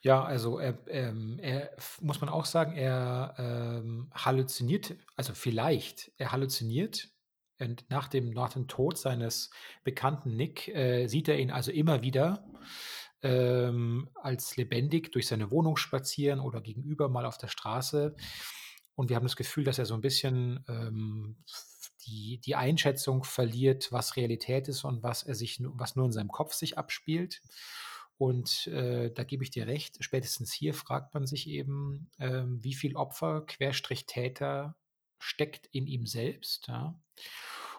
[0.01, 6.31] ja, also er, ähm, er muss man auch sagen, er ähm, halluziniert, also vielleicht, er
[6.31, 7.09] halluziniert.
[7.59, 9.49] Und nach dem, nach dem Tod seines
[9.83, 12.45] bekannten Nick äh, sieht er ihn also immer wieder
[13.23, 18.15] ähm, als lebendig durch seine Wohnung spazieren oder gegenüber mal auf der Straße.
[18.95, 21.37] Und wir haben das Gefühl, dass er so ein bisschen ähm,
[22.05, 26.29] die, die Einschätzung verliert, was Realität ist und was er sich, was nur in seinem
[26.31, 27.41] Kopf sich abspielt.
[28.17, 32.73] Und äh, da gebe ich dir recht, spätestens hier fragt man sich eben, äh, wie
[32.73, 34.75] viel Opfer, Querstrich Täter
[35.19, 36.67] steckt in ihm selbst.
[36.67, 36.99] Ja?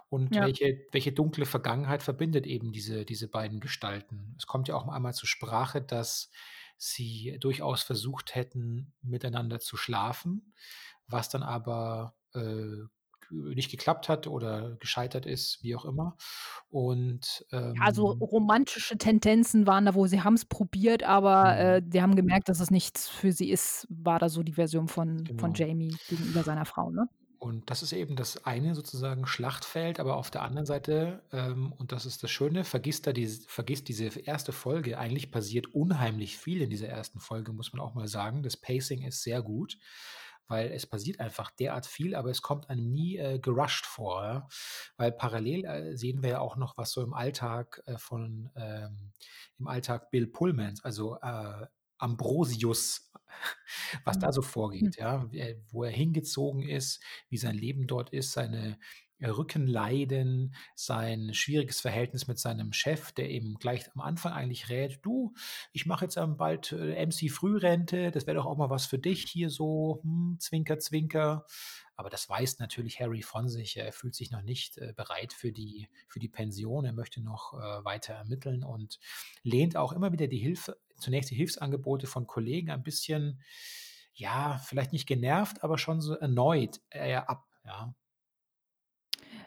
[0.09, 0.43] Und ja.
[0.45, 4.35] welche, welche dunkle Vergangenheit verbindet eben diese, diese beiden Gestalten.
[4.39, 6.31] Es kommt ja auch einmal zur Sprache, dass
[6.77, 10.55] sie durchaus versucht hätten, miteinander zu schlafen,
[11.09, 12.87] was dann aber äh,
[13.31, 16.17] nicht geklappt hat oder gescheitert ist, wie auch immer.
[16.71, 21.61] Und ähm, also romantische Tendenzen waren da, wo sie haben es probiert, aber mhm.
[21.61, 24.89] äh, die haben gemerkt, dass es nichts für sie ist, war da so die Version
[24.89, 25.41] von, genau.
[25.41, 27.09] von Jamie gegenüber seiner Frau, ne?
[27.41, 31.93] Und das ist eben das eine sozusagen Schlachtfeld, aber auf der anderen Seite, ähm, und
[31.93, 34.99] das ist das Schöne, vergisst da diese, vergisst diese erste Folge.
[34.99, 38.43] Eigentlich passiert unheimlich viel in dieser ersten Folge, muss man auch mal sagen.
[38.43, 39.79] Das Pacing ist sehr gut
[40.49, 44.23] weil es passiert einfach derart viel, aber es kommt einem nie äh, gerusht vor.
[44.25, 44.49] Ja?
[44.97, 49.13] Weil parallel äh, sehen wir ja auch noch, was so im Alltag äh, von ähm,
[49.59, 51.67] im Alltag Bill Pullmans, also äh,
[51.99, 53.13] Ambrosius,
[54.05, 54.21] was mhm.
[54.21, 54.93] da so vorgeht, mhm.
[54.97, 55.31] ja,
[55.71, 58.79] wo er hingezogen ist, wie sein Leben dort ist, seine
[59.21, 65.35] Rückenleiden, sein schwieriges Verhältnis mit seinem Chef, der eben gleich am Anfang eigentlich rät, du,
[65.73, 69.25] ich mache jetzt bald äh, MC Frührente, das wäre doch auch mal was für dich
[69.25, 71.47] hier so, hm, Zwinker, Zwinker.
[71.97, 73.77] Aber das weiß natürlich Harry von sich.
[73.77, 76.85] Er fühlt sich noch nicht äh, bereit für die, für die Pension.
[76.85, 79.01] Er möchte noch äh, weiter ermitteln und
[79.43, 83.41] lehnt auch immer wieder die Hilfe, zunächst die Hilfsangebote von Kollegen ein bisschen,
[84.15, 87.45] ja, vielleicht nicht genervt, aber schon so erneut ab.
[87.65, 87.95] Ja,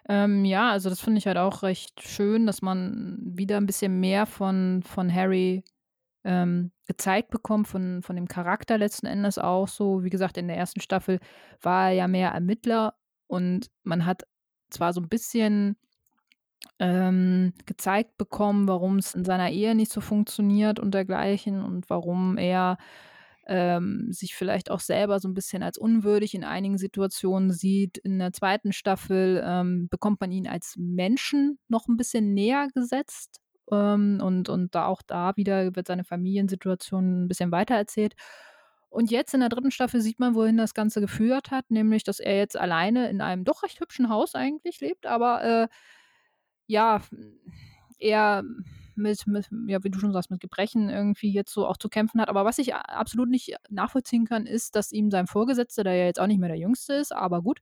[0.09, 3.99] ähm, ja, also das finde ich halt auch recht schön, dass man wieder ein bisschen
[3.99, 5.63] mehr von, von Harry
[6.23, 10.03] ähm, gezeigt bekommt, von, von dem Charakter letzten Endes auch so.
[10.03, 11.19] Wie gesagt, in der ersten Staffel
[11.61, 12.95] war er ja mehr Ermittler
[13.27, 14.23] und man hat
[14.69, 15.77] zwar so ein bisschen
[16.79, 22.37] ähm, gezeigt bekommen, warum es in seiner Ehe nicht so funktioniert und dergleichen und warum
[22.37, 22.77] er
[23.51, 27.97] ähm, sich vielleicht auch selber so ein bisschen als unwürdig in einigen Situationen sieht.
[27.97, 33.41] In der zweiten Staffel ähm, bekommt man ihn als Menschen noch ein bisschen näher gesetzt.
[33.69, 38.13] Ähm, und, und da auch da wieder wird seine Familiensituation ein bisschen weiter erzählt.
[38.89, 42.21] Und jetzt in der dritten Staffel sieht man, wohin das Ganze geführt hat, nämlich, dass
[42.21, 45.67] er jetzt alleine in einem doch recht hübschen Haus eigentlich lebt, aber äh,
[46.67, 47.01] ja,
[47.99, 48.43] eher
[48.95, 52.21] mit, mit, ja, wie du schon sagst, mit Gebrechen irgendwie jetzt so auch zu kämpfen
[52.21, 52.29] hat.
[52.29, 56.19] Aber was ich absolut nicht nachvollziehen kann, ist, dass ihm sein Vorgesetzter, der ja jetzt
[56.19, 57.59] auch nicht mehr der Jüngste ist, aber gut,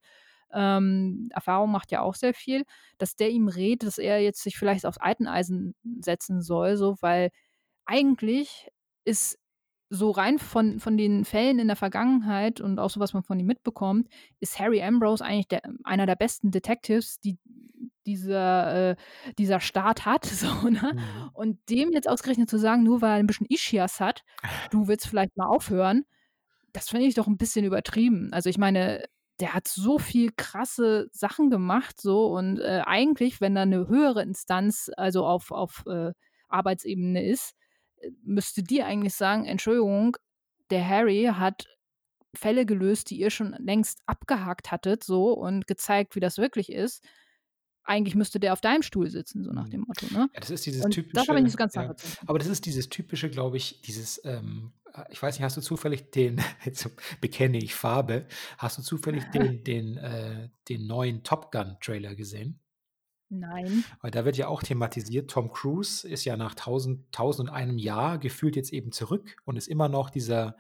[0.52, 2.64] ähm, Erfahrung macht ja auch sehr viel,
[2.98, 7.30] dass der ihm rät, dass er jetzt sich vielleicht aufs Alteneisen setzen soll, so, weil
[7.86, 8.70] eigentlich
[9.06, 9.38] ist
[9.90, 13.40] so rein von, von den Fällen in der Vergangenheit und auch so, was man von
[13.40, 14.08] ihm mitbekommt,
[14.40, 17.38] ist Harry Ambrose eigentlich der, einer der besten Detectives, die
[18.10, 18.96] dieser, äh,
[19.38, 20.26] dieser Staat hat.
[20.40, 20.94] So, ne?
[20.94, 21.30] Mhm.
[21.34, 24.24] Und dem jetzt ausgerechnet zu sagen, nur weil er ein bisschen Ischias hat,
[24.72, 26.06] du willst vielleicht mal aufhören,
[26.72, 28.30] das finde ich doch ein bisschen übertrieben.
[28.32, 29.04] Also ich meine,
[29.40, 34.22] der hat so viel krasse Sachen gemacht, so und äh, eigentlich, wenn da eine höhere
[34.22, 36.12] Instanz, also auf, auf äh,
[36.48, 37.56] Arbeitsebene ist,
[38.24, 40.18] müsste die eigentlich sagen, Entschuldigung,
[40.70, 41.66] der Harry hat
[42.34, 47.04] Fälle gelöst, die ihr schon längst abgehakt hattet, so und gezeigt, wie das wirklich ist.
[47.84, 49.72] Eigentlich müsste der auf deinem Stuhl sitzen, so nach mhm.
[49.72, 50.06] dem Motto.
[50.12, 50.30] Ne?
[50.34, 51.16] Ja, das ist dieses und typische.
[51.16, 51.96] Das habe ich nicht so ganz ja,
[52.28, 55.62] Aber das ist dieses typische, glaube ich, dieses, ähm, äh, ich weiß nicht, hast du
[55.62, 56.90] zufällig den, jetzt
[57.22, 62.60] bekenne ich Farbe, hast du zufällig den, den, äh, den neuen Top Gun-Trailer gesehen?
[63.30, 63.84] Nein.
[64.02, 67.78] Weil da wird ja auch thematisiert, Tom Cruise ist ja nach tausend, tausend und einem
[67.78, 70.58] Jahr gefühlt jetzt eben zurück und ist immer noch dieser,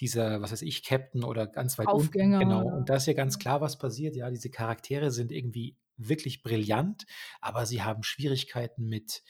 [0.00, 2.38] dieser, was weiß ich, Captain oder ganz weit Aufgänger.
[2.38, 2.48] unten.
[2.50, 2.66] Genau.
[2.66, 4.16] Und da ist ja ganz klar, was passiert.
[4.16, 7.04] Ja, diese Charaktere sind irgendwie wirklich brillant,
[7.40, 9.22] aber sie haben Schwierigkeiten mit,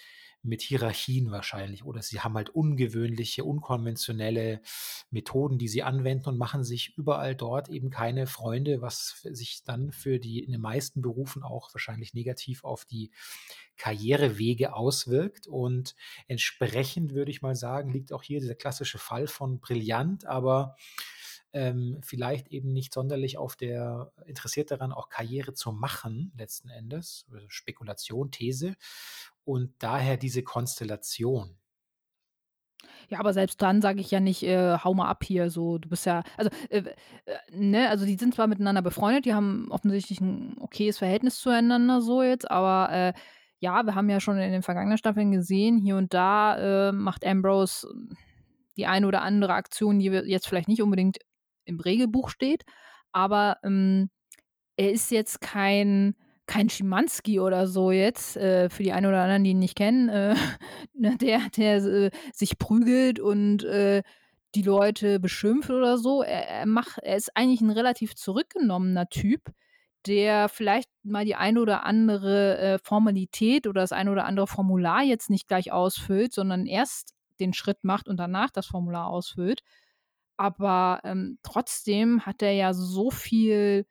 [0.42, 4.60] mit Hierarchien wahrscheinlich oder sie haben halt ungewöhnliche, unkonventionelle
[5.10, 9.92] Methoden, die sie anwenden und machen sich überall dort eben keine Freunde, was sich dann
[9.92, 13.12] für die in den meisten Berufen auch wahrscheinlich negativ auf die
[13.76, 15.46] Karrierewege auswirkt.
[15.46, 15.94] Und
[16.26, 20.76] entsprechend würde ich mal sagen, liegt auch hier dieser klassische Fall von brillant, aber
[21.52, 27.26] ähm, vielleicht eben nicht sonderlich auf der interessiert daran, auch Karriere zu machen, letzten Endes,
[27.30, 28.76] also Spekulation, These
[29.44, 31.56] und daher diese Konstellation.
[33.08, 35.88] Ja, aber selbst dann sage ich ja nicht, äh, hau mal ab hier, so, du
[35.88, 36.82] bist ja, also, äh,
[37.26, 42.00] äh, ne, also die sind zwar miteinander befreundet, die haben offensichtlich ein okayes Verhältnis zueinander
[42.00, 43.12] so jetzt, aber äh,
[43.58, 47.26] ja, wir haben ja schon in den vergangenen Staffeln gesehen, hier und da äh, macht
[47.26, 47.86] Ambrose
[48.76, 51.18] die eine oder andere Aktion, die jetzt vielleicht nicht unbedingt
[51.64, 52.64] im Regelbuch steht,
[53.12, 54.10] aber ähm,
[54.76, 56.16] er ist jetzt kein
[56.52, 60.10] kein Schimanski oder so jetzt, äh, für die einen oder anderen, die ihn nicht kennen,
[60.10, 60.34] äh,
[60.94, 64.02] ne, der, der äh, sich prügelt und äh,
[64.54, 66.22] die Leute beschimpft oder so.
[66.22, 69.50] Er, er, macht, er ist eigentlich ein relativ zurückgenommener Typ,
[70.06, 75.02] der vielleicht mal die eine oder andere äh, Formalität oder das eine oder andere Formular
[75.02, 79.62] jetzt nicht gleich ausfüllt, sondern erst den Schritt macht und danach das Formular ausfüllt.
[80.36, 83.86] Aber ähm, trotzdem hat er ja so viel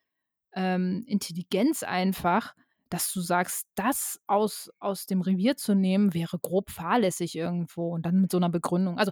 [0.54, 2.56] ähm, Intelligenz einfach,
[2.90, 8.06] dass du sagst, das aus, aus dem Revier zu nehmen, wäre grob fahrlässig irgendwo und
[8.06, 8.98] dann mit so einer Begründung.
[8.98, 9.12] Also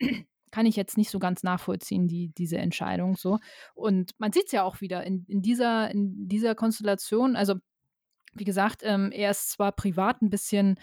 [0.50, 3.38] kann ich jetzt nicht so ganz nachvollziehen, die, diese Entscheidung so.
[3.74, 7.36] Und man sieht es ja auch wieder in, in, dieser, in dieser Konstellation.
[7.36, 7.56] Also,
[8.32, 10.78] wie gesagt, ähm, er ist zwar privat ein bisschen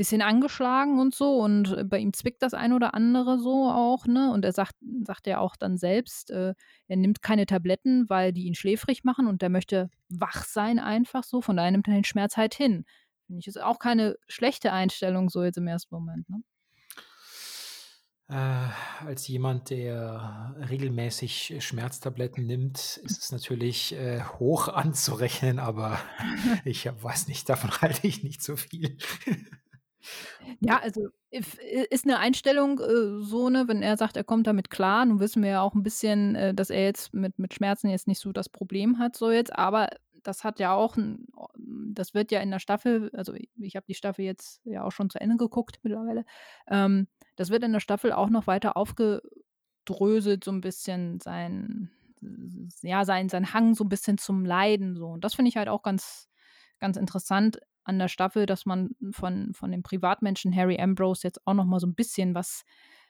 [0.00, 4.06] bisschen angeschlagen und so und äh, bei ihm zwickt das ein oder andere so auch,
[4.06, 4.32] ne?
[4.32, 6.54] Und er sagt, sagt ja auch dann selbst, äh,
[6.88, 11.22] er nimmt keine Tabletten, weil die ihn schläfrig machen und er möchte wach sein einfach
[11.22, 12.86] so, von daher nimmt er den Schmerz halt hin.
[13.26, 16.42] Finde ich ist auch keine schlechte Einstellung so jetzt im ersten Moment, ne?
[18.30, 25.98] Äh, als jemand, der regelmäßig Schmerztabletten nimmt, ist es natürlich äh, hoch anzurechnen, aber
[26.64, 28.96] ich weiß nicht, davon halte ich nicht so viel.
[30.60, 35.04] Ja, also ist eine Einstellung äh, so, ne, wenn er sagt, er kommt damit klar.
[35.06, 38.08] Nun wissen wir ja auch ein bisschen, äh, dass er jetzt mit, mit Schmerzen jetzt
[38.08, 39.88] nicht so das Problem hat, so jetzt, aber
[40.22, 41.26] das hat ja auch, ein,
[41.94, 45.08] das wird ja in der Staffel, also ich habe die Staffel jetzt ja auch schon
[45.08, 46.24] zu Ende geguckt mittlerweile,
[46.68, 51.90] ähm, das wird in der Staffel auch noch weiter aufgedröselt, so ein bisschen sein,
[52.82, 55.06] ja, sein, sein Hang so ein bisschen zum Leiden, so.
[55.06, 56.28] Und das finde ich halt auch ganz,
[56.80, 61.54] ganz interessant an der Staffel, dass man von, von dem Privatmenschen Harry Ambrose jetzt auch
[61.54, 62.64] noch mal so ein bisschen was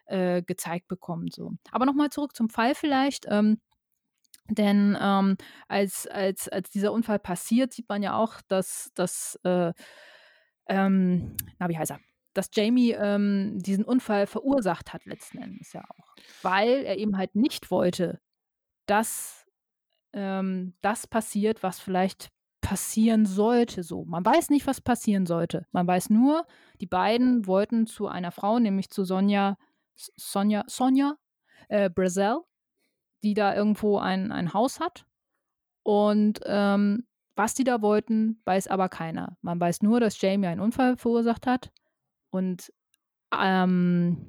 [0.06, 1.34] äh, gezeigt bekommt.
[1.34, 1.52] So.
[1.70, 3.26] Aber noch mal zurück zum Fall vielleicht.
[3.28, 3.60] Ähm,
[4.48, 5.36] denn ähm,
[5.68, 9.72] als, als, als dieser Unfall passiert, sieht man ja auch, dass, dass äh,
[10.70, 12.00] ähm, na, wie heißt er?
[12.32, 16.14] Dass Jamie ähm, diesen Unfall verursacht hat, letzten Endes ja auch.
[16.42, 18.20] Weil er eben halt nicht wollte,
[18.86, 19.46] dass
[20.12, 22.30] ähm, das passiert, was vielleicht
[22.70, 23.82] passieren sollte.
[23.82, 25.66] So, man weiß nicht, was passieren sollte.
[25.72, 26.46] Man weiß nur,
[26.80, 29.58] die beiden wollten zu einer Frau, nämlich zu Sonja,
[29.96, 31.16] Sonja, Sonja
[31.68, 32.42] äh, Brazel,
[33.24, 35.04] die da irgendwo ein, ein Haus hat.
[35.82, 39.36] Und ähm, was die da wollten, weiß aber keiner.
[39.42, 41.72] Man weiß nur, dass Jamie einen Unfall verursacht hat.
[42.30, 42.72] Und
[43.36, 44.28] ähm,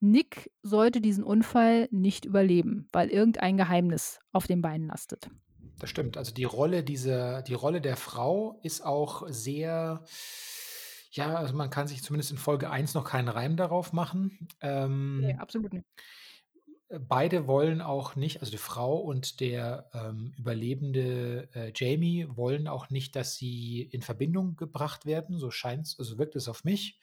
[0.00, 5.30] Nick sollte diesen Unfall nicht überleben, weil irgendein Geheimnis auf den Beinen lastet.
[5.80, 6.16] Das stimmt.
[6.16, 10.04] Also die Rolle dieser, die Rolle der Frau ist auch sehr,
[11.10, 14.48] ja, also man kann sich zumindest in Folge 1 noch keinen Reim darauf machen.
[14.60, 15.86] Ähm, nee, absolut nicht.
[17.08, 22.90] Beide wollen auch nicht, also die Frau und der ähm, überlebende äh, Jamie wollen auch
[22.90, 25.38] nicht, dass sie in Verbindung gebracht werden.
[25.38, 27.00] So scheint es, also wirkt es auf mich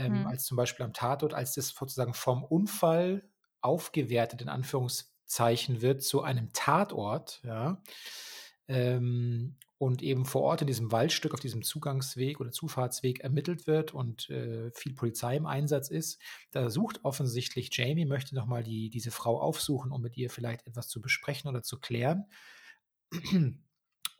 [0.00, 0.26] ähm, mhm.
[0.26, 3.22] als zum Beispiel am Tatort, als das sozusagen vom Unfall
[3.60, 4.48] aufgewertet, in
[5.30, 7.82] Anführungszeichen, wird zu einem Tatort, ja,
[8.68, 13.94] ähm, und eben vor Ort in diesem Waldstück, auf diesem Zugangsweg oder Zufahrtsweg ermittelt wird
[13.94, 16.20] und äh, viel Polizei im Einsatz ist.
[16.50, 20.88] Da sucht offensichtlich Jamie, möchte nochmal die, diese Frau aufsuchen, um mit ihr vielleicht etwas
[20.88, 22.26] zu besprechen oder zu klären.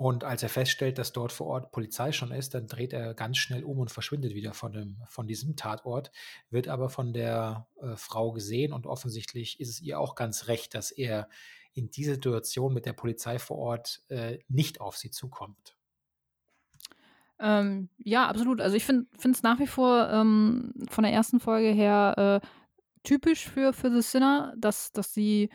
[0.00, 3.36] Und als er feststellt, dass dort vor Ort Polizei schon ist, dann dreht er ganz
[3.36, 6.10] schnell um und verschwindet wieder von, dem, von diesem Tatort,
[6.48, 10.74] wird aber von der äh, Frau gesehen und offensichtlich ist es ihr auch ganz recht,
[10.74, 11.28] dass er
[11.74, 15.76] in dieser Situation mit der Polizei vor Ort äh, nicht auf sie zukommt.
[17.38, 18.62] Ähm, ja, absolut.
[18.62, 22.46] Also ich finde es nach wie vor ähm, von der ersten Folge her äh,
[23.02, 25.50] typisch für, für The Sinner, dass, dass sie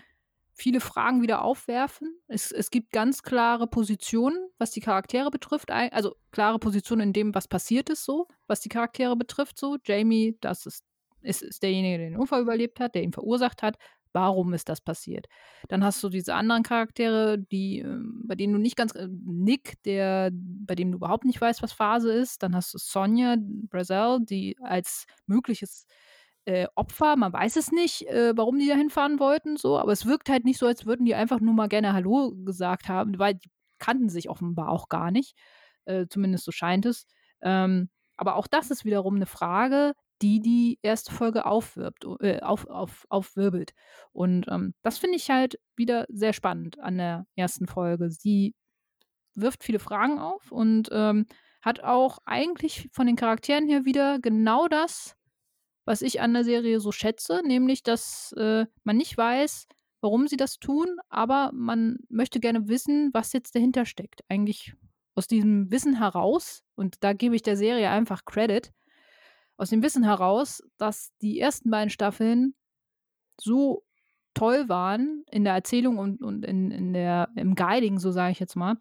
[0.56, 2.18] viele Fragen wieder aufwerfen.
[2.28, 5.70] Es, es gibt ganz klare Positionen, was die Charaktere betrifft.
[5.70, 9.60] Also klare Positionen in dem, was passiert ist, so, was die Charaktere betrifft.
[9.60, 10.86] So, Jamie, das ist,
[11.22, 13.78] ist, ist derjenige, der den Unfall überlebt hat, der ihn verursacht hat.
[14.14, 15.28] Warum ist das passiert?
[15.68, 19.84] Dann hast du diese anderen Charaktere, die, ähm, bei denen du nicht ganz, äh, Nick,
[19.84, 22.42] der, bei dem du überhaupt nicht weißt, was Phase ist.
[22.42, 25.86] Dann hast du Sonja Brazel, die als mögliches
[26.46, 27.16] äh, Opfer.
[27.16, 30.46] Man weiß es nicht, äh, warum die da hinfahren wollten, so, aber es wirkt halt
[30.46, 34.10] nicht so, als würden die einfach nur mal gerne Hallo gesagt haben, weil die kannten
[34.10, 35.36] sich offenbar auch gar nicht.
[35.86, 37.06] Äh, zumindest so scheint es.
[37.42, 42.68] Ähm, aber auch das ist wiederum eine Frage, die die erste Folge aufwirbt, äh, auf,
[42.68, 43.74] auf, aufwirbelt.
[44.14, 48.10] Und ähm, das finde ich halt wieder sehr spannend an der ersten Folge.
[48.10, 48.56] Sie
[49.36, 51.26] wirft viele Fragen auf und ähm,
[51.62, 55.15] hat auch eigentlich von den Charakteren her wieder genau das,
[55.86, 59.68] was ich an der Serie so schätze, nämlich, dass äh, man nicht weiß,
[60.02, 64.22] warum sie das tun, aber man möchte gerne wissen, was jetzt dahinter steckt.
[64.30, 64.74] Eigentlich
[65.16, 68.72] aus diesem Wissen heraus, und da gebe ich der Serie einfach Credit,
[69.58, 72.56] aus dem Wissen heraus, dass die ersten beiden Staffeln
[73.40, 73.84] so
[74.34, 78.40] toll waren in der Erzählung und, und in, in der, im Guiding, so sage ich
[78.40, 78.78] jetzt mal,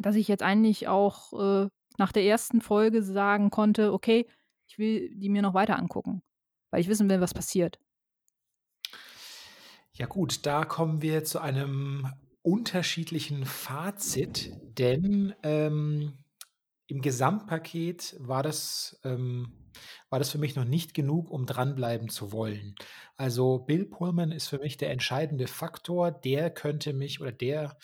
[0.00, 1.32] dass ich jetzt eigentlich auch
[1.64, 4.26] äh, nach der ersten Folge sagen konnte, okay,
[4.74, 6.22] ich will die mir noch weiter angucken,
[6.70, 7.78] weil ich wissen will, was passiert.
[9.92, 16.14] Ja gut, da kommen wir zu einem unterschiedlichen Fazit, denn ähm,
[16.88, 19.52] im Gesamtpaket war das, ähm,
[20.10, 22.74] war das für mich noch nicht genug, um dranbleiben zu wollen.
[23.16, 26.10] Also Bill Pullman ist für mich der entscheidende Faktor.
[26.10, 27.76] Der könnte mich oder der,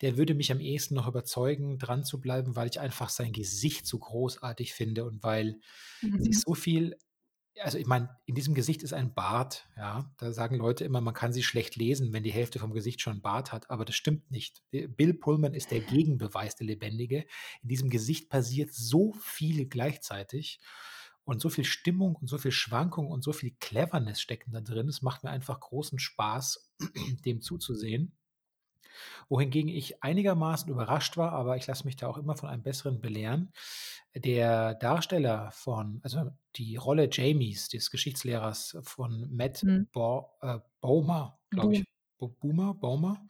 [0.00, 3.86] der würde mich am ehesten noch überzeugen, dran zu bleiben, weil ich einfach sein Gesicht
[3.86, 5.60] so großartig finde und weil
[6.02, 6.22] mhm.
[6.22, 6.96] sich so viel
[7.60, 10.10] also ich meine, in diesem Gesicht ist ein Bart, ja.
[10.18, 13.20] Da sagen Leute immer, man kann sie schlecht lesen, wenn die Hälfte vom Gesicht schon
[13.20, 14.62] Bart hat, aber das stimmt nicht.
[14.70, 17.26] Bill Pullman ist der Gegenbeweis der Lebendige.
[17.62, 20.60] In diesem Gesicht passiert so viel gleichzeitig
[21.28, 24.88] und so viel Stimmung und so viel Schwankung und so viel Cleverness stecken da drin.
[24.88, 26.72] Es macht mir einfach großen Spaß,
[27.26, 28.16] dem zuzusehen.
[29.28, 33.02] Wohingegen ich einigermaßen überrascht war, aber ich lasse mich da auch immer von einem Besseren
[33.02, 33.52] belehren.
[34.16, 39.86] Der Darsteller von, also die Rolle Jamies, des Geschichtslehrers von Matt mhm.
[39.92, 41.84] Bo, äh, Baumer, glaube ich.
[42.40, 43.28] Boomer, Baumer.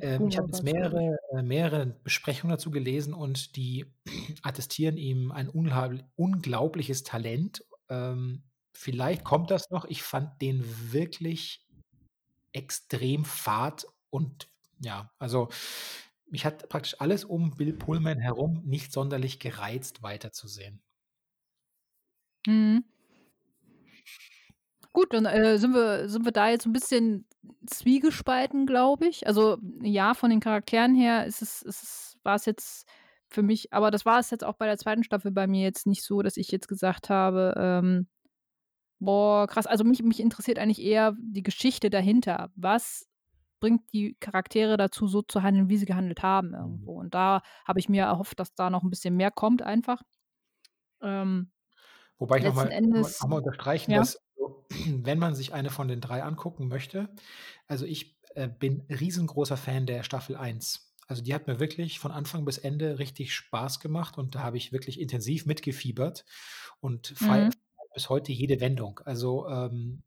[0.00, 3.86] Ähm, ich habe jetzt mehrere, äh, mehrere Besprechungen dazu gelesen und die
[4.42, 7.64] attestieren ihm ein unglaubliches Talent.
[7.88, 8.42] Ähm,
[8.72, 9.84] vielleicht kommt das noch.
[9.86, 11.66] Ich fand den wirklich
[12.52, 14.48] extrem fad und
[14.80, 15.48] ja, also
[16.26, 20.82] mich hat praktisch alles um Bill Pullman herum nicht sonderlich gereizt, weiterzusehen.
[22.46, 22.84] Mhm.
[24.92, 27.26] Gut, dann äh, sind, wir, sind wir da jetzt ein bisschen
[27.66, 29.26] zwiegespalten, glaube ich.
[29.26, 32.88] Also ja, von den Charakteren her ist es, ist es, war es jetzt
[33.28, 33.72] für mich.
[33.72, 36.22] Aber das war es jetzt auch bei der zweiten Staffel bei mir jetzt nicht so,
[36.22, 38.08] dass ich jetzt gesagt habe, ähm,
[38.98, 39.66] boah, krass.
[39.66, 42.50] Also mich, mich interessiert eigentlich eher die Geschichte dahinter.
[42.56, 43.06] Was
[43.60, 46.54] bringt die Charaktere dazu, so zu handeln, wie sie gehandelt haben Mhm.
[46.54, 46.98] irgendwo.
[46.98, 50.02] Und da habe ich mir erhofft, dass da noch ein bisschen mehr kommt einfach.
[51.02, 51.52] Ähm,
[52.18, 53.98] Wobei ich nochmal noch mal unterstreichen, ja.
[53.98, 54.18] dass
[54.86, 57.10] wenn man sich eine von den 3 angucken möchte
[57.68, 60.94] also ich, äh, bin riesengroßer Fan der Staffel 1.
[61.08, 64.56] Also, die hat mir wirklich von Anfang bis Ende richtig Spaß gemacht und da habe
[64.58, 66.24] ich wirklich intensiv mitgefiebert
[66.80, 67.50] und Mhm.
[67.94, 69.00] bis heute jede Wendung.
[69.04, 70.04] Also, ähm,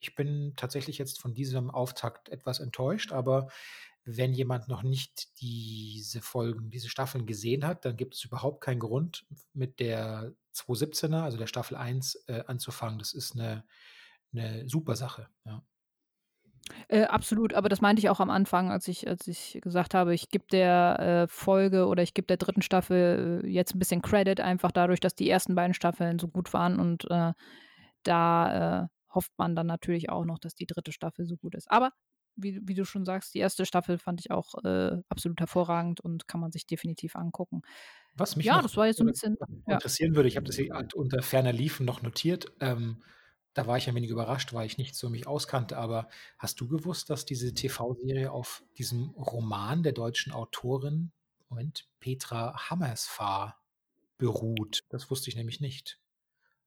[0.00, 3.48] ich bin tatsächlich jetzt von diesem Auftakt etwas enttäuscht, aber
[4.04, 8.80] wenn jemand noch nicht diese Folgen, diese Staffeln gesehen hat, dann gibt es überhaupt keinen
[8.80, 12.98] Grund, mit der 217er, also der Staffel 1, äh, anzufangen.
[12.98, 13.64] Das ist eine
[14.32, 15.62] 'ne super Sache, ja.
[16.90, 20.14] Äh, absolut, aber das meinte ich auch am Anfang, als ich als ich gesagt habe,
[20.14, 24.02] ich gebe der, äh, Folge oder ich gebe der dritten Staffel, äh, jetzt ein bisschen
[24.02, 27.32] Credit, einfach dadurch, dass die ersten beiden Staffeln so gut waren und, äh,
[28.04, 31.70] da, äh, hofft man dann natürlich auch noch, dass die dritte Staffel so gut ist.
[31.70, 31.90] Aber
[32.36, 36.28] wie wie du schon sagst, die erste Staffel fand ich auch, äh, absolut hervorragend und
[36.28, 37.62] kann man sich definitiv angucken.
[38.14, 39.74] Was mich Ja, das war jetzt so ein bisschen mich ja.
[39.74, 43.02] interessieren würde, ich habe das hier grad unter ferner liefen noch notiert, ähm,
[43.54, 46.08] da war ich ein wenig überrascht, weil ich nicht so mich auskannte, aber
[46.38, 51.12] hast du gewusst, dass diese TV-Serie auf diesem Roman der deutschen Autorin,
[51.48, 53.60] Moment, Petra Hammersfahr
[54.16, 54.80] beruht?
[54.88, 55.98] Das wusste ich nämlich nicht.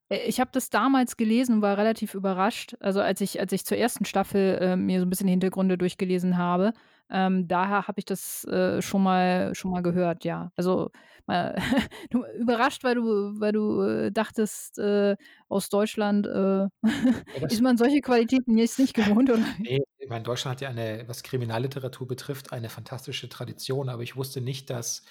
[0.08, 2.76] Äh, ich habe das damals gelesen und war relativ überrascht.
[2.80, 5.78] Also, als ich als ich zur ersten Staffel, äh, mir so ein bisschen die Hintergründe
[5.78, 6.72] durchgelesen habe,
[7.10, 10.50] ähm, daher habe ich das, äh, schon mal schon mal gehört, ja.
[10.56, 10.90] Also,
[11.28, 11.54] äh,
[12.38, 15.16] überrascht, weil du weil du, äh, dachtest, äh,
[15.48, 16.70] aus Deutschland, Ja,
[17.48, 19.68] ist man solche Qualitäten jetzt nicht gewohnt, oder wie?
[19.68, 24.16] ne, ich meine, Deutschland hat ja eine, was Kriminalliteratur betrifft, eine fantastische Tradition, aber ich
[24.16, 25.04] wusste nicht, dass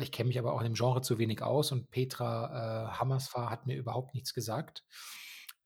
[0.00, 3.50] ich kenne mich aber auch in dem Genre zu wenig aus und Petra, äh, Hammersfahr
[3.50, 4.84] hat mir überhaupt nichts gesagt.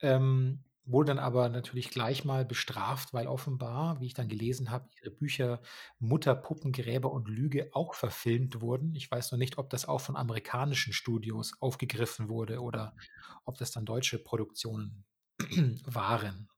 [0.01, 4.89] Ähm, wurde dann aber natürlich gleich mal bestraft, weil offenbar, wie ich dann gelesen habe,
[5.01, 5.63] ihre Bücher
[6.01, 8.95] „Mutter, Puppengräber und Lüge“ auch verfilmt wurden.
[8.97, 12.97] Ich weiß noch nicht, ob das auch von amerikanischen Studios aufgegriffen wurde oder
[13.45, 15.05] ob das dann deutsche Produktionen
[15.87, 16.49] waren.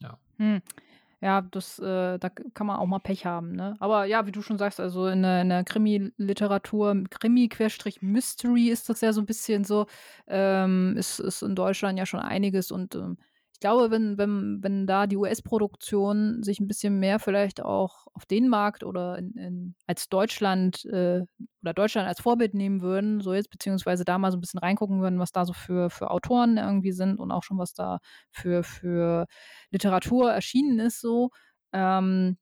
[0.00, 0.20] Ja.
[0.38, 0.58] Hm.
[1.24, 3.76] Ja, das, äh da kann man auch mal Pech haben, ne?
[3.78, 9.00] Aber ja, wie du schon sagst, also in der in der Krimi-Literatur, Krimi-Mystery ist das
[9.02, 9.86] ja so ein bisschen so,
[10.26, 13.18] ähm, ist ist in Deutschland ja schon einiges und, ähm,
[13.62, 18.48] glaube, wenn wenn wenn da die US-Produktionen sich ein bisschen mehr vielleicht auch auf den
[18.48, 21.22] Markt oder in in als Deutschland, äh
[21.62, 25.00] oder Deutschland als Vorbild nehmen würden, so jetzt beziehungsweise da mal so ein bisschen reingucken
[25.00, 28.00] würden, was da so für für Autoren irgendwie sind und auch schon was da
[28.30, 29.26] für für
[29.70, 31.30] Literatur erschienen ist so,
[31.72, 32.36] ähm,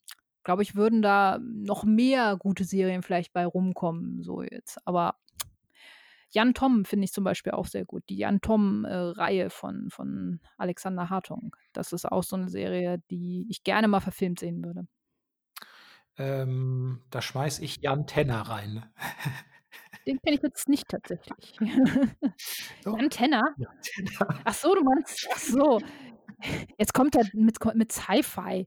[0.44, 4.78] glaube ich, würden da noch mehr gute Serien vielleicht bei rumkommen, so jetzt.
[4.86, 5.14] Aber
[6.32, 8.04] Jan Tom finde ich zum Beispiel auch sehr gut.
[8.08, 11.56] Die Jan Tom, äh, Reihe von von Alexander Hartung.
[11.72, 14.86] Das ist auch so 'ne Serie, die ich gerne mal verfilmt sehen würde.
[16.18, 18.84] Ähm, da schmeiße ich Jan Tenner rein.
[20.06, 21.56] Den kenne ich jetzt nicht tatsächlich.
[22.84, 23.56] Doch, Jan Tenner?
[23.56, 24.44] Jan Tenner.
[24.44, 25.80] Ach so, du meinst ach so.
[26.78, 28.66] Jetzt kommt er mit mit Sci-Fi.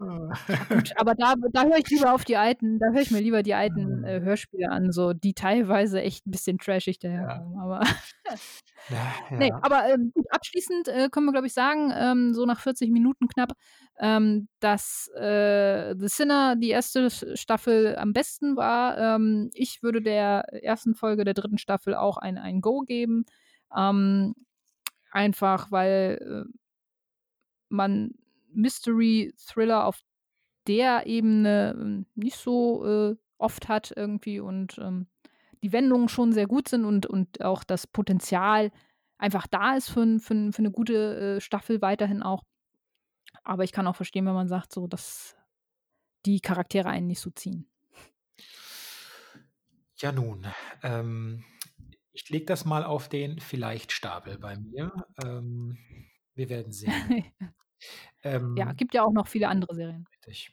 [0.50, 3.20] Ja gut, aber da da höre ich lieber auf die alten da höre ich mir
[3.20, 4.04] lieber die alten, Mhm.
[4.04, 7.40] äh, Hörspiele an, so, die teilweise echt 'n bisschen trashig Ja.
[7.40, 7.80] daherkommen, aber
[8.88, 9.62] Ja, ja.
[9.62, 13.28] aber, ähm, gut, abschließend, äh, können wir, glaube ich, sagen, ähm, so nach 40 Minuten
[13.28, 13.52] knapp,
[13.98, 18.98] ähm, dass, äh, The Sinner die erste Staffel am besten war.
[19.16, 23.24] Ähm, ich würde der ersten Folge der dritten Staffel auch ein ein Go geben,
[23.76, 24.34] ähm,
[25.12, 26.58] einfach weil, äh
[27.72, 28.10] man
[28.58, 30.02] Mystery Thriller auf
[30.68, 35.08] der Ebene, ähm, nicht so, äh, oft hat irgendwie und, ähm,
[35.64, 38.72] die Wendungen schon sehr gut sind und und auch das Potenzial
[39.18, 42.44] einfach da ist für für für 'ne gute, äh, Staffel weiterhin auch.
[43.44, 45.36] Aber ich kann auch verstehen, wenn man sagt so, dass
[46.26, 47.68] die Charaktere einen nicht so ziehen.
[49.96, 50.46] Ja nun,
[50.82, 51.44] ähm,
[52.12, 54.92] ich lege das mal auf den Vielleicht-Stapel bei mir.
[55.24, 55.78] Ähm,
[56.34, 57.16] wir werden sehen.
[58.56, 60.06] Ja, Ähm gibt ja auch noch viele andere Serien.
[60.12, 60.50] Richtig.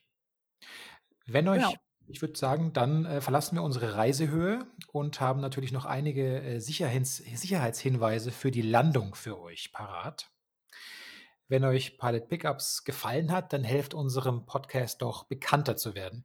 [1.25, 1.69] Wenn Genau.
[1.69, 1.75] euch
[2.07, 6.59] ich würde sagen, dann, äh, verlassen wir unsere Reisehöhe und haben natürlich noch einige, äh,
[6.59, 10.29] Sicherhins Sicherheitshinweise für die Landung für euch parat.
[11.47, 16.23] Wenn euch Pilot Pickups gefallen hat, dann helft unserem Podcast doch bekannter zu werden.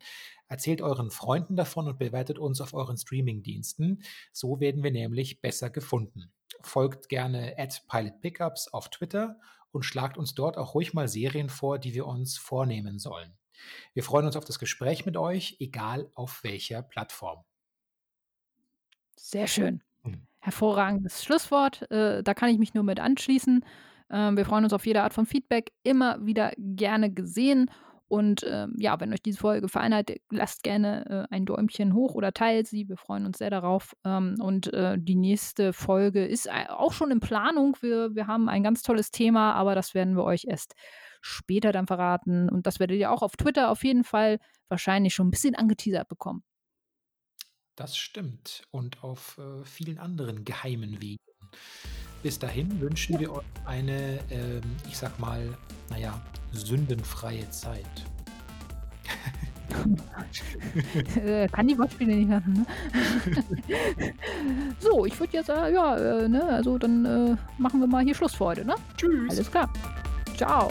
[0.49, 4.03] Erzählt euren Freunden davon und bewertet uns auf euren Streamingdiensten.
[4.33, 6.33] So werden wir nämlich besser gefunden.
[6.63, 9.39] Folgt gerne at Pilot Pickups auf Twitter
[9.73, 13.37] und schlagt uns dort auch ruhig mal Serien vor, die wir uns vornehmen sollen.
[13.93, 17.45] Wir freuen uns auf das Gespräch mit euch, egal auf welcher Plattform.
[19.17, 19.83] Sehr schön.
[20.03, 20.27] Mhm.
[20.41, 21.91] Hervorragendes Schlusswort.
[21.91, 23.65] Äh, da kann ich mich nur mit anschließen.
[24.11, 25.73] Ähm, wir freuen uns auf jede Art von Feedback.
[25.83, 27.71] Immer wieder gerne gesehen.
[28.11, 32.17] Und ähm, ja, wenn euch diese Folge gefallen hat, lasst gerne äh, ein Däumchen hoch
[32.17, 32.89] oder teilt sie.
[32.89, 33.95] Wir freuen uns sehr darauf.
[34.05, 37.77] Ähm, und äh, die nächste Folge ist äh, auch schon in Planung.
[37.83, 40.75] Wir, wir haben ein ganz tolles Thema, aber das werden wir euch erst
[41.21, 42.49] später dann verraten.
[42.49, 46.09] Und das werdet ihr auch auf Twitter auf jeden Fall wahrscheinlich schon ein bisschen angeteasert
[46.09, 46.43] bekommen.
[47.77, 48.65] Das stimmt.
[48.73, 51.23] Und auf äh, vielen anderen geheimen Wegen.
[52.23, 55.43] Bis dahin wünschen wir euch eine, ähm, ich sag mal,
[55.89, 56.21] naja,
[56.53, 57.87] sündenfreie Zeit.
[61.25, 62.67] Äh, kann die Wortspiele nicht machen, ne?
[64.81, 68.15] So, ich würde jetzt sagen, ja, äh, ne, also dann, äh, machen wir mal hier
[68.15, 68.75] Schluss für heute, ne?
[68.97, 69.31] Tschüss.
[69.31, 69.73] Alles klar.
[70.37, 70.71] Ciao.